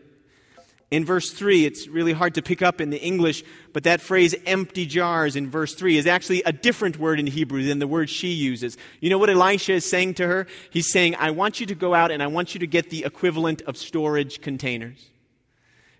In 0.91 1.03
verse 1.03 1.31
3, 1.31 1.65
it's 1.65 1.89
really 1.89 2.13
hard 2.13 2.35
to 2.35 2.43
pick 2.43 2.61
up 2.61 2.83
in 2.83 2.91
the 2.91 3.01
English, 3.01 3.43
but 3.73 3.85
that 3.85 4.03
phrase 4.03 4.35
empty 4.45 4.85
jars 4.85 5.35
in 5.35 5.49
verse 5.49 5.75
3 5.75 5.97
is 5.97 6.07
actually 6.07 6.43
a 6.43 6.53
different 6.53 6.99
word 6.99 7.19
in 7.19 7.27
Hebrew 7.27 7.65
than 7.65 7.79
the 7.79 7.87
word 7.87 8.11
she 8.11 8.29
uses. 8.29 8.77
You 9.01 9.09
know 9.09 9.17
what 9.17 9.31
Elisha 9.31 9.73
is 9.73 9.89
saying 9.89 10.13
to 10.15 10.27
her? 10.27 10.47
He's 10.69 10.93
saying, 10.93 11.17
I 11.17 11.31
want 11.31 11.59
you 11.59 11.65
to 11.65 11.75
go 11.75 11.95
out 11.95 12.11
and 12.11 12.23
I 12.23 12.27
want 12.27 12.53
you 12.53 12.61
to 12.61 12.67
get 12.67 12.91
the 12.91 13.07
equivalent 13.07 13.63
of 13.63 13.79
storage 13.79 14.43
containers. 14.43 15.09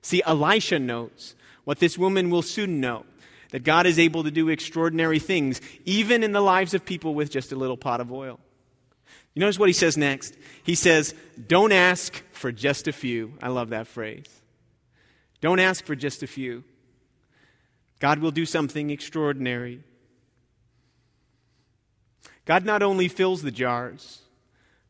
See, 0.03 0.23
Elisha 0.27 0.79
knows 0.79 1.35
what 1.65 1.79
this 1.79 1.97
woman 1.97 2.29
will 2.29 2.43
soon 2.43 2.79
know 2.79 3.07
that 3.55 3.63
God 3.63 3.87
is 3.87 4.01
able 4.01 4.25
to 4.25 4.33
do 4.33 4.49
extraordinary 4.49 5.21
things, 5.21 5.61
even 5.85 6.25
in 6.25 6.33
the 6.33 6.41
lives 6.41 6.75
of 6.75 6.85
people 6.85 7.15
with 7.15 7.31
just 7.31 7.53
a 7.53 7.55
little 7.55 7.77
pot 7.77 8.01
of 8.01 8.11
oil. 8.11 8.41
You 9.33 9.39
notice 9.39 9.61
what 9.61 9.69
he 9.69 9.73
says 9.73 9.97
next? 9.97 10.37
He 10.65 10.75
says, 10.75 11.15
Don't 11.47 11.71
ask 11.71 12.21
for 12.33 12.51
just 12.51 12.89
a 12.89 12.93
few. 12.93 13.35
I 13.41 13.51
love 13.51 13.69
that 13.69 13.87
phrase. 13.87 14.27
Don't 15.41 15.61
ask 15.61 15.87
for 15.87 15.95
just 15.95 16.25
a 16.25 16.27
few. 16.27 16.65
God 18.01 18.19
will 18.19 18.33
do 18.33 18.45
something 18.45 18.91
extraordinary. 18.91 19.85
God 22.47 22.65
not 22.65 22.83
only 22.83 23.07
fills 23.07 23.43
the 23.43 23.53
jars, 23.53 24.23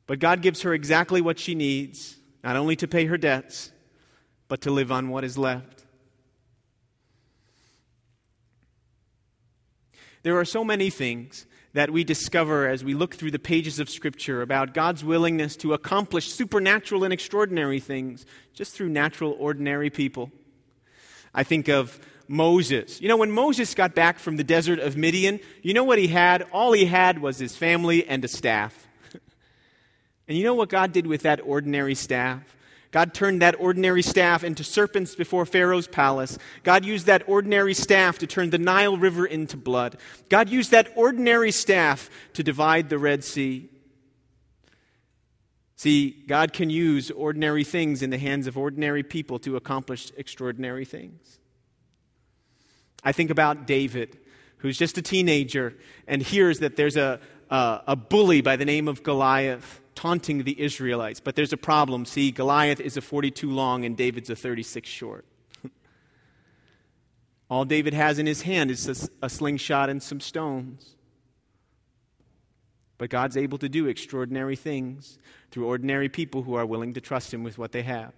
but 0.06 0.20
God 0.20 0.40
gives 0.40 0.62
her 0.62 0.72
exactly 0.72 1.20
what 1.20 1.38
she 1.38 1.54
needs, 1.54 2.16
not 2.42 2.56
only 2.56 2.76
to 2.76 2.88
pay 2.88 3.04
her 3.04 3.18
debts, 3.18 3.72
but 4.48 4.62
to 4.62 4.70
live 4.70 4.90
on 4.90 5.10
what 5.10 5.22
is 5.22 5.36
left. 5.36 5.83
There 10.24 10.38
are 10.38 10.46
so 10.46 10.64
many 10.64 10.88
things 10.88 11.44
that 11.74 11.90
we 11.90 12.02
discover 12.02 12.66
as 12.66 12.82
we 12.82 12.94
look 12.94 13.14
through 13.14 13.30
the 13.30 13.38
pages 13.38 13.78
of 13.78 13.90
Scripture 13.90 14.40
about 14.40 14.72
God's 14.72 15.04
willingness 15.04 15.54
to 15.56 15.74
accomplish 15.74 16.32
supernatural 16.32 17.04
and 17.04 17.12
extraordinary 17.12 17.78
things 17.78 18.24
just 18.54 18.72
through 18.72 18.88
natural, 18.88 19.36
ordinary 19.38 19.90
people. 19.90 20.32
I 21.34 21.42
think 21.42 21.68
of 21.68 22.00
Moses. 22.26 23.02
You 23.02 23.08
know, 23.08 23.18
when 23.18 23.32
Moses 23.32 23.74
got 23.74 23.94
back 23.94 24.18
from 24.18 24.36
the 24.38 24.44
desert 24.44 24.78
of 24.78 24.96
Midian, 24.96 25.40
you 25.60 25.74
know 25.74 25.84
what 25.84 25.98
he 25.98 26.06
had? 26.06 26.46
All 26.52 26.72
he 26.72 26.86
had 26.86 27.18
was 27.18 27.38
his 27.38 27.54
family 27.54 28.06
and 28.06 28.24
a 28.24 28.28
staff. 28.28 28.86
and 30.26 30.38
you 30.38 30.44
know 30.44 30.54
what 30.54 30.70
God 30.70 30.92
did 30.92 31.06
with 31.06 31.20
that 31.24 31.42
ordinary 31.44 31.94
staff? 31.94 32.56
God 32.94 33.12
turned 33.12 33.42
that 33.42 33.58
ordinary 33.58 34.02
staff 34.02 34.44
into 34.44 34.62
serpents 34.62 35.16
before 35.16 35.44
Pharaoh's 35.44 35.88
palace. 35.88 36.38
God 36.62 36.84
used 36.84 37.06
that 37.06 37.28
ordinary 37.28 37.74
staff 37.74 38.18
to 38.18 38.26
turn 38.28 38.50
the 38.50 38.58
Nile 38.58 38.96
River 38.96 39.26
into 39.26 39.56
blood. 39.56 39.96
God 40.28 40.48
used 40.48 40.70
that 40.70 40.92
ordinary 40.94 41.50
staff 41.50 42.08
to 42.34 42.44
divide 42.44 42.90
the 42.90 42.98
Red 42.98 43.24
Sea. 43.24 43.68
See, 45.74 46.22
God 46.28 46.52
can 46.52 46.70
use 46.70 47.10
ordinary 47.10 47.64
things 47.64 48.00
in 48.00 48.10
the 48.10 48.18
hands 48.18 48.46
of 48.46 48.56
ordinary 48.56 49.02
people 49.02 49.40
to 49.40 49.56
accomplish 49.56 50.12
extraordinary 50.16 50.84
things. 50.84 51.40
I 53.02 53.10
think 53.10 53.30
about 53.30 53.66
David, 53.66 54.20
who's 54.58 54.78
just 54.78 54.96
a 54.98 55.02
teenager 55.02 55.76
and 56.06 56.22
hears 56.22 56.60
that 56.60 56.76
there's 56.76 56.96
a, 56.96 57.18
a, 57.50 57.80
a 57.88 57.96
bully 57.96 58.40
by 58.40 58.54
the 58.54 58.64
name 58.64 58.86
of 58.86 59.02
Goliath 59.02 59.80
taunting 59.94 60.44
the 60.44 60.60
Israelites. 60.60 61.20
But 61.20 61.36
there's 61.36 61.52
a 61.52 61.56
problem. 61.56 62.04
See, 62.04 62.30
Goliath 62.30 62.80
is 62.80 62.96
a 62.96 63.00
42 63.00 63.50
long 63.50 63.84
and 63.84 63.96
David's 63.96 64.30
a 64.30 64.36
36 64.36 64.88
short. 64.88 65.24
All 67.50 67.64
David 67.64 67.94
has 67.94 68.18
in 68.18 68.26
his 68.26 68.42
hand 68.42 68.70
is 68.70 68.88
a, 68.88 69.26
a 69.26 69.28
slingshot 69.28 69.90
and 69.90 70.02
some 70.02 70.20
stones. 70.20 70.94
But 72.98 73.10
God's 73.10 73.36
able 73.36 73.58
to 73.58 73.68
do 73.68 73.86
extraordinary 73.86 74.56
things 74.56 75.18
through 75.50 75.66
ordinary 75.66 76.08
people 76.08 76.42
who 76.42 76.54
are 76.54 76.66
willing 76.66 76.94
to 76.94 77.00
trust 77.00 77.34
Him 77.34 77.42
with 77.42 77.58
what 77.58 77.72
they 77.72 77.82
have. 77.82 78.12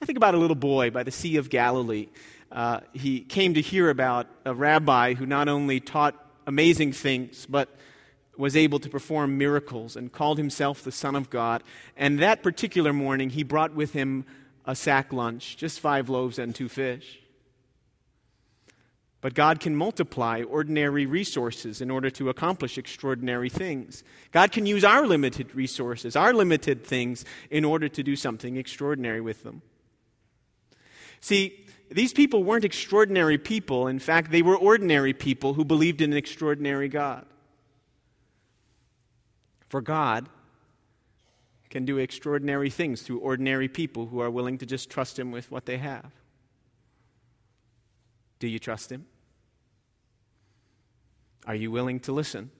I 0.00 0.06
think 0.06 0.16
about 0.16 0.34
a 0.34 0.38
little 0.38 0.56
boy 0.56 0.90
by 0.90 1.02
the 1.02 1.10
Sea 1.10 1.36
of 1.36 1.50
Galilee. 1.50 2.08
Uh, 2.52 2.80
he 2.92 3.20
came 3.20 3.54
to 3.54 3.60
hear 3.60 3.90
about 3.90 4.28
a 4.44 4.54
rabbi 4.54 5.14
who 5.14 5.26
not 5.26 5.48
only 5.48 5.80
taught 5.80 6.14
amazing 6.46 6.92
things, 6.92 7.46
but 7.46 7.68
was 8.36 8.56
able 8.56 8.78
to 8.80 8.88
perform 8.88 9.38
miracles 9.38 9.96
and 9.96 10.12
called 10.12 10.38
himself 10.38 10.82
the 10.82 10.92
Son 10.92 11.14
of 11.14 11.30
God. 11.30 11.62
And 11.96 12.18
that 12.18 12.42
particular 12.42 12.92
morning, 12.92 13.30
he 13.30 13.42
brought 13.42 13.74
with 13.74 13.92
him 13.92 14.24
a 14.64 14.74
sack 14.74 15.12
lunch, 15.12 15.56
just 15.56 15.80
five 15.80 16.08
loaves 16.08 16.38
and 16.38 16.54
two 16.54 16.68
fish. 16.68 17.20
But 19.20 19.32
God 19.32 19.58
can 19.58 19.74
multiply 19.74 20.42
ordinary 20.42 21.06
resources 21.06 21.80
in 21.80 21.90
order 21.90 22.10
to 22.10 22.28
accomplish 22.28 22.76
extraordinary 22.76 23.48
things. 23.48 24.04
God 24.32 24.52
can 24.52 24.66
use 24.66 24.84
our 24.84 25.06
limited 25.06 25.54
resources, 25.54 26.14
our 26.14 26.34
limited 26.34 26.84
things, 26.84 27.24
in 27.50 27.64
order 27.64 27.88
to 27.88 28.02
do 28.02 28.16
something 28.16 28.58
extraordinary 28.58 29.22
with 29.22 29.42
them. 29.42 29.62
See, 31.20 31.64
these 31.90 32.12
people 32.12 32.44
weren't 32.44 32.66
extraordinary 32.66 33.38
people. 33.38 33.86
In 33.86 33.98
fact, 33.98 34.30
they 34.30 34.42
were 34.42 34.58
ordinary 34.58 35.14
people 35.14 35.54
who 35.54 35.64
believed 35.64 36.02
in 36.02 36.12
an 36.12 36.18
extraordinary 36.18 36.88
God. 36.88 37.24
For 39.74 39.80
God 39.80 40.28
can 41.68 41.84
do 41.84 41.98
extraordinary 41.98 42.70
things 42.70 43.02
through 43.02 43.18
ordinary 43.18 43.66
people 43.66 44.06
who 44.06 44.20
are 44.20 44.30
willing 44.30 44.56
to 44.58 44.66
just 44.66 44.88
trust 44.88 45.18
Him 45.18 45.32
with 45.32 45.50
what 45.50 45.66
they 45.66 45.78
have. 45.78 46.12
Do 48.38 48.46
you 48.46 48.60
trust 48.60 48.92
Him? 48.92 49.04
Are 51.44 51.56
you 51.56 51.72
willing 51.72 51.98
to 51.98 52.12
listen? 52.12 52.52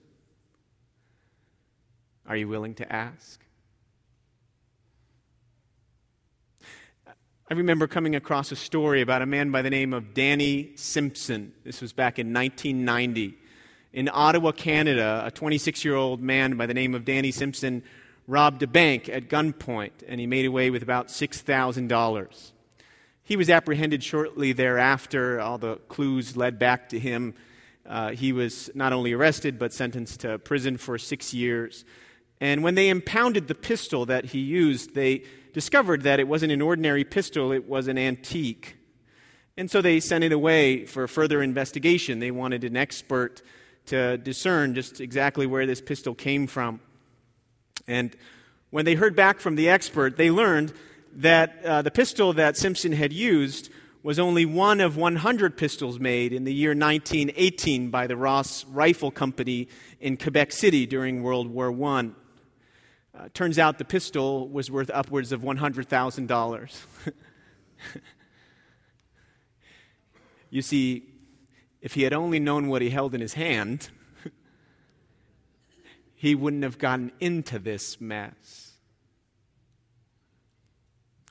Are 2.27 2.35
you 2.35 2.49
willing 2.49 2.75
to 2.75 2.93
ask? 2.93 3.39
I 7.07 7.53
remember 7.53 7.87
coming 7.87 8.17
across 8.17 8.51
a 8.51 8.57
story 8.57 8.99
about 8.99 9.21
a 9.21 9.25
man 9.25 9.51
by 9.51 9.61
the 9.61 9.69
name 9.69 9.93
of 9.93 10.13
Danny 10.13 10.73
Simpson. 10.75 11.53
This 11.63 11.79
was 11.79 11.93
back 11.93 12.19
in 12.19 12.33
1990 12.33 13.37
in 13.95 14.09
Ottawa, 14.11 14.51
Canada, 14.51 15.23
a 15.25 15.31
26 15.31 15.85
year 15.85 15.95
old 15.95 16.21
man 16.21 16.57
by 16.57 16.65
the 16.65 16.73
name 16.73 16.93
of 16.93 17.05
Danny 17.05 17.31
Simpson 17.31 17.81
robbed 18.27 18.61
a 18.61 18.67
bank 18.67 19.07
at 19.07 19.29
gunpoint 19.29 19.91
and 20.05 20.19
he 20.19 20.27
made 20.27 20.45
away 20.45 20.69
with 20.69 20.83
about 20.83 21.07
$6,000. 21.07 22.51
He 23.23 23.37
was 23.37 23.49
apprehended 23.49 24.03
shortly 24.03 24.51
thereafter. 24.51 25.39
All 25.39 25.57
the 25.57 25.77
clues 25.87 26.35
led 26.35 26.59
back 26.59 26.89
to 26.89 26.99
him. 26.99 27.35
Uh, 27.85 28.11
he 28.11 28.33
was 28.33 28.69
not 28.75 28.91
only 28.91 29.13
arrested 29.13 29.57
but 29.57 29.71
sentenced 29.71 30.19
to 30.19 30.39
prison 30.39 30.75
for 30.75 30.97
six 30.97 31.33
years. 31.33 31.85
And 32.41 32.63
when 32.63 32.75
they 32.75 32.89
impounded 32.89 33.47
the 33.47 33.55
pistol 33.55 34.05
that 34.07 34.25
he 34.25 34.39
used, 34.39 34.93
they 34.93 35.23
discovered 35.53 36.01
that 36.01 36.19
it 36.19 36.27
wasn't 36.27 36.51
an 36.51 36.61
ordinary 36.61 37.05
pistol, 37.05 37.53
it 37.53 37.65
was 37.65 37.87
an 37.87 37.97
antique. 37.97 38.75
And 39.55 39.71
so 39.71 39.81
they 39.81 40.01
sent 40.01 40.25
it 40.25 40.33
away 40.33 40.85
for 40.85 41.07
further 41.07 41.41
investigation. 41.41 42.19
They 42.19 42.31
wanted 42.31 42.65
an 42.65 42.75
expert 42.75 43.41
to 43.87 44.17
discern 44.17 44.75
just 44.75 44.99
exactly 45.01 45.45
where 45.45 45.65
this 45.65 45.81
pistol 45.81 46.13
came 46.13 46.47
from. 46.47 46.79
And 47.87 48.15
when 48.71 48.85
they 48.85 48.95
heard 48.95 49.15
back 49.15 49.39
from 49.39 49.55
the 49.55 49.69
expert, 49.69 50.17
they 50.17 50.31
learned 50.31 50.73
that 51.17 51.63
uh, 51.63 51.81
the 51.81 51.91
pistol 51.91 52.33
that 52.33 52.57
Simpson 52.57 52.91
had 52.91 53.13
used 53.13 53.69
was 54.03 54.19
only 54.19 54.45
one 54.45 54.81
of 54.81 54.97
100 54.97 55.57
pistols 55.57 55.99
made 55.99 56.31
in 56.31 56.43
the 56.43 56.53
year 56.53 56.71
1918 56.71 57.89
by 57.89 58.05
the 58.05 58.15
Ross 58.15 58.63
Rifle 58.65 59.09
Company 59.09 59.67
in 59.99 60.17
Quebec 60.17 60.51
City 60.51 60.85
during 60.85 61.23
World 61.23 61.47
War 61.47 61.71
I. 61.83 62.11
Uh, 63.17 63.29
turns 63.33 63.57
out 63.57 63.77
the 63.77 63.85
pistol 63.85 64.47
was 64.49 64.69
worth 64.69 64.91
upwards 64.93 65.31
of 65.31 65.41
$100,000. 65.41 66.75
you 70.49 70.61
see, 70.61 71.14
if 71.85 71.93
he 71.93 72.01
had 72.01 72.13
only 72.13 72.39
known 72.39 72.67
what 72.67 72.81
he 72.81 72.89
held 72.89 73.13
in 73.13 73.21
his 73.21 73.35
hand, 73.35 73.89
he 76.15 76.33
wouldn't 76.33 76.63
have 76.63 76.79
gotten 76.79 77.11
into 77.19 77.59
this 77.59 78.01
mess. 78.01 78.71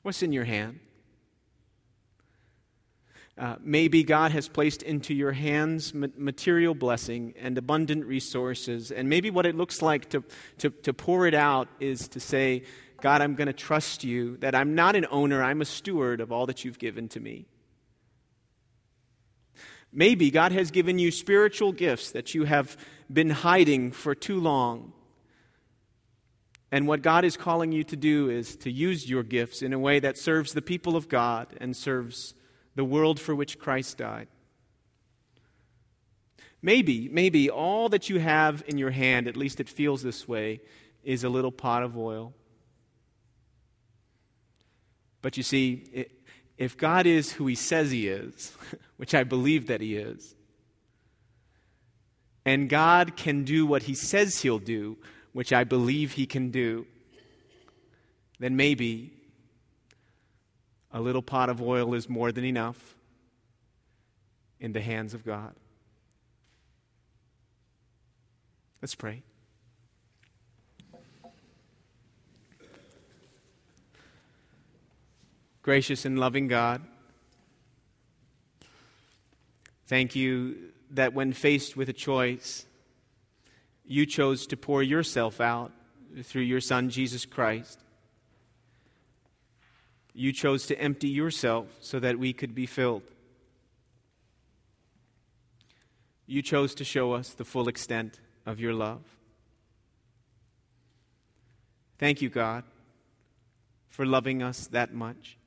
What's 0.01 0.23
in 0.23 0.31
your 0.31 0.45
hand? 0.45 0.79
Uh, 3.37 3.57
maybe 3.59 4.01
God 4.01 4.31
has 4.31 4.47
placed 4.47 4.81
into 4.81 5.13
your 5.13 5.33
hands 5.33 5.93
material 5.93 6.73
blessing 6.73 7.33
and 7.37 7.57
abundant 7.57 8.05
resources. 8.05 8.91
And 8.91 9.09
maybe 9.09 9.29
what 9.29 9.45
it 9.45 9.57
looks 9.57 9.81
like 9.81 10.09
to, 10.11 10.23
to, 10.59 10.69
to 10.69 10.93
pour 10.93 11.27
it 11.27 11.33
out 11.33 11.67
is 11.81 12.07
to 12.07 12.21
say, 12.21 12.63
God, 13.01 13.21
I'm 13.21 13.35
going 13.35 13.47
to 13.47 13.53
trust 13.53 14.05
you, 14.05 14.37
that 14.37 14.55
I'm 14.55 14.73
not 14.73 14.95
an 14.95 15.05
owner, 15.11 15.43
I'm 15.43 15.59
a 15.59 15.65
steward 15.65 16.21
of 16.21 16.31
all 16.31 16.45
that 16.45 16.63
you've 16.63 16.79
given 16.79 17.09
to 17.09 17.19
me. 17.19 17.45
Maybe 19.97 20.29
God 20.29 20.51
has 20.51 20.71
given 20.71 20.99
you 20.99 21.09
spiritual 21.09 21.71
gifts 21.71 22.11
that 22.11 22.35
you 22.35 22.43
have 22.43 22.75
been 23.11 23.29
hiding 23.29 23.91
for 23.91 24.13
too 24.13 24.41
long. 24.41 24.91
And 26.69 26.85
what 26.85 27.01
God 27.01 27.23
is 27.23 27.37
calling 27.37 27.71
you 27.71 27.85
to 27.85 27.95
do 27.95 28.29
is 28.29 28.57
to 28.57 28.69
use 28.69 29.09
your 29.09 29.23
gifts 29.23 29.61
in 29.61 29.71
a 29.71 29.79
way 29.79 29.99
that 29.99 30.17
serves 30.17 30.51
the 30.51 30.61
people 30.61 30.97
of 30.97 31.07
God 31.07 31.47
and 31.61 31.77
serves 31.77 32.33
the 32.75 32.83
world 32.83 33.21
for 33.21 33.33
which 33.33 33.57
Christ 33.57 33.97
died. 33.97 34.27
Maybe, 36.61 37.07
maybe 37.07 37.49
all 37.49 37.87
that 37.89 38.09
you 38.09 38.19
have 38.19 38.63
in 38.67 38.77
your 38.77 38.91
hand, 38.91 39.29
at 39.29 39.37
least 39.37 39.61
it 39.61 39.69
feels 39.69 40.03
this 40.03 40.27
way, 40.27 40.59
is 41.05 41.23
a 41.23 41.29
little 41.29 41.53
pot 41.53 41.83
of 41.83 41.97
oil. 41.97 42.33
But 45.21 45.37
you 45.37 45.43
see, 45.43 45.85
it, 45.93 46.11
if 46.57 46.77
God 46.77 47.05
is 47.05 47.33
who 47.33 47.47
he 47.47 47.55
says 47.55 47.91
he 47.91 48.07
is, 48.07 48.53
which 48.97 49.13
I 49.13 49.23
believe 49.23 49.67
that 49.67 49.81
he 49.81 49.95
is, 49.95 50.35
and 52.45 52.69
God 52.69 53.17
can 53.17 53.43
do 53.43 53.65
what 53.65 53.83
he 53.83 53.95
says 53.95 54.41
he'll 54.41 54.59
do, 54.59 54.97
which 55.33 55.51
I 55.51 55.63
believe 55.63 56.13
he 56.13 56.25
can 56.25 56.51
do, 56.51 56.85
then 58.39 58.55
maybe 58.55 59.11
a 60.91 61.01
little 61.01 61.21
pot 61.21 61.49
of 61.49 61.61
oil 61.61 61.93
is 61.93 62.07
more 62.07 62.31
than 62.31 62.45
enough 62.45 62.95
in 64.59 64.71
the 64.71 64.81
hands 64.81 65.13
of 65.13 65.25
God. 65.25 65.53
Let's 68.81 68.95
pray. 68.95 69.23
Gracious 75.65 76.05
and 76.05 76.19
loving 76.19 76.47
God, 76.47 76.83
thank 79.87 80.15
you 80.15 80.57
that 80.91 81.15
when 81.15 81.33
faced 81.33 81.75
with 81.75 81.89
a 81.89 81.93
choice, 81.93 82.67
you 83.83 84.05
chose 84.05 84.45
to 84.45 84.57
pour 84.57 84.83
yourself 84.83 85.41
out 85.41 85.71
through 86.21 86.43
your 86.43 86.61
Son, 86.61 86.91
Jesus 86.91 87.25
Christ. 87.25 87.79
You 90.13 90.31
chose 90.31 90.67
to 90.67 90.79
empty 90.79 91.09
yourself 91.09 91.65
so 91.81 91.99
that 91.99 92.19
we 92.19 92.31
could 92.31 92.53
be 92.53 92.67
filled. 92.67 93.01
you 96.27 96.43
chose 96.43 96.75
to 96.75 96.83
show 96.83 97.13
us 97.13 97.31
the 97.31 97.43
full 97.43 97.67
extent 97.67 98.19
of 98.45 98.59
your 98.59 98.73
love. 98.73 99.01
Thank 101.97 102.21
you, 102.21 102.29
God, 102.29 102.63
for 103.89 104.05
loving 104.05 104.43
us 104.43 104.67
that 104.67 104.93
much. 104.93 105.37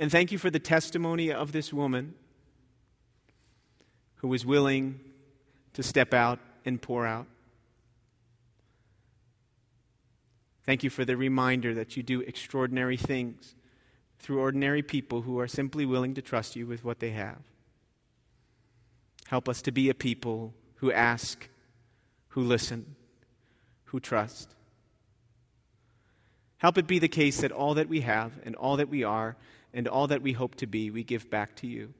And 0.00 0.12
thank 0.12 0.30
you 0.30 0.38
for 0.38 0.48
the 0.48 0.60
testimony 0.60 1.32
of 1.32 1.50
this 1.50 1.72
woman 1.72 2.14
who 4.16 4.28
was 4.28 4.46
willing 4.46 5.00
to 5.74 5.82
step 5.82 6.14
out 6.14 6.38
and 6.64 6.80
pour 6.80 7.04
out. 7.04 7.26
Thank 10.64 10.84
you 10.84 10.90
for 10.90 11.04
the 11.04 11.16
reminder 11.16 11.74
that 11.74 11.96
you 11.96 12.04
do 12.04 12.20
extraordinary 12.20 12.96
things 12.96 13.56
through 14.20 14.40
ordinary 14.40 14.82
people 14.82 15.22
who 15.22 15.40
are 15.40 15.48
simply 15.48 15.84
willing 15.84 16.14
to 16.14 16.22
trust 16.22 16.54
you 16.54 16.66
with 16.66 16.84
what 16.84 17.00
they 17.00 17.10
have. 17.10 17.38
Help 19.26 19.48
us 19.48 19.62
to 19.62 19.72
be 19.72 19.88
a 19.88 19.94
people 19.94 20.54
who 20.76 20.92
ask, 20.92 21.48
who 22.28 22.42
listen, 22.42 22.94
who 23.86 23.98
trust. 23.98 24.54
Help 26.58 26.78
it 26.78 26.86
be 26.86 26.98
the 26.98 27.08
case 27.08 27.40
that 27.40 27.50
all 27.50 27.74
that 27.74 27.88
we 27.88 28.02
have 28.02 28.32
and 28.44 28.54
all 28.54 28.76
that 28.76 28.88
we 28.88 29.02
are 29.02 29.36
and 29.78 29.86
all 29.86 30.08
that 30.08 30.22
we 30.22 30.32
hope 30.32 30.56
to 30.56 30.66
be, 30.66 30.90
we 30.90 31.04
give 31.04 31.30
back 31.30 31.54
to 31.54 31.68
you. 31.68 31.94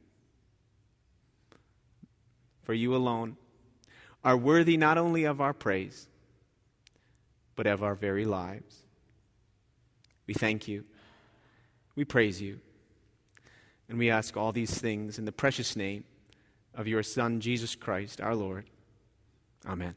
For 2.65 2.75
you 2.75 2.97
alone 2.97 3.37
are 4.25 4.37
worthy 4.37 4.77
not 4.77 4.99
only 4.99 5.23
of 5.23 5.41
our 5.41 5.53
praise, 5.53 6.09
but 7.55 7.69
of 7.69 7.85
our 7.85 7.95
very 7.95 8.25
lives. 8.25 8.83
We 10.27 10.35
thank 10.35 10.67
you. 10.67 10.87
We 11.95 12.05
praise 12.05 12.43
you. 12.43 12.59
And 13.89 13.97
we 13.97 14.11
ask 14.11 14.37
all 14.37 14.51
these 14.51 14.77
things 14.77 15.17
in 15.21 15.25
the 15.25 15.31
precious 15.31 15.77
name 15.77 16.03
of 16.75 16.89
your 16.89 17.05
Son, 17.05 17.39
Jesus 17.39 17.77
Christ, 17.77 18.21
our 18.21 18.35
Lord. 18.35 18.65
Amen. 19.65 19.95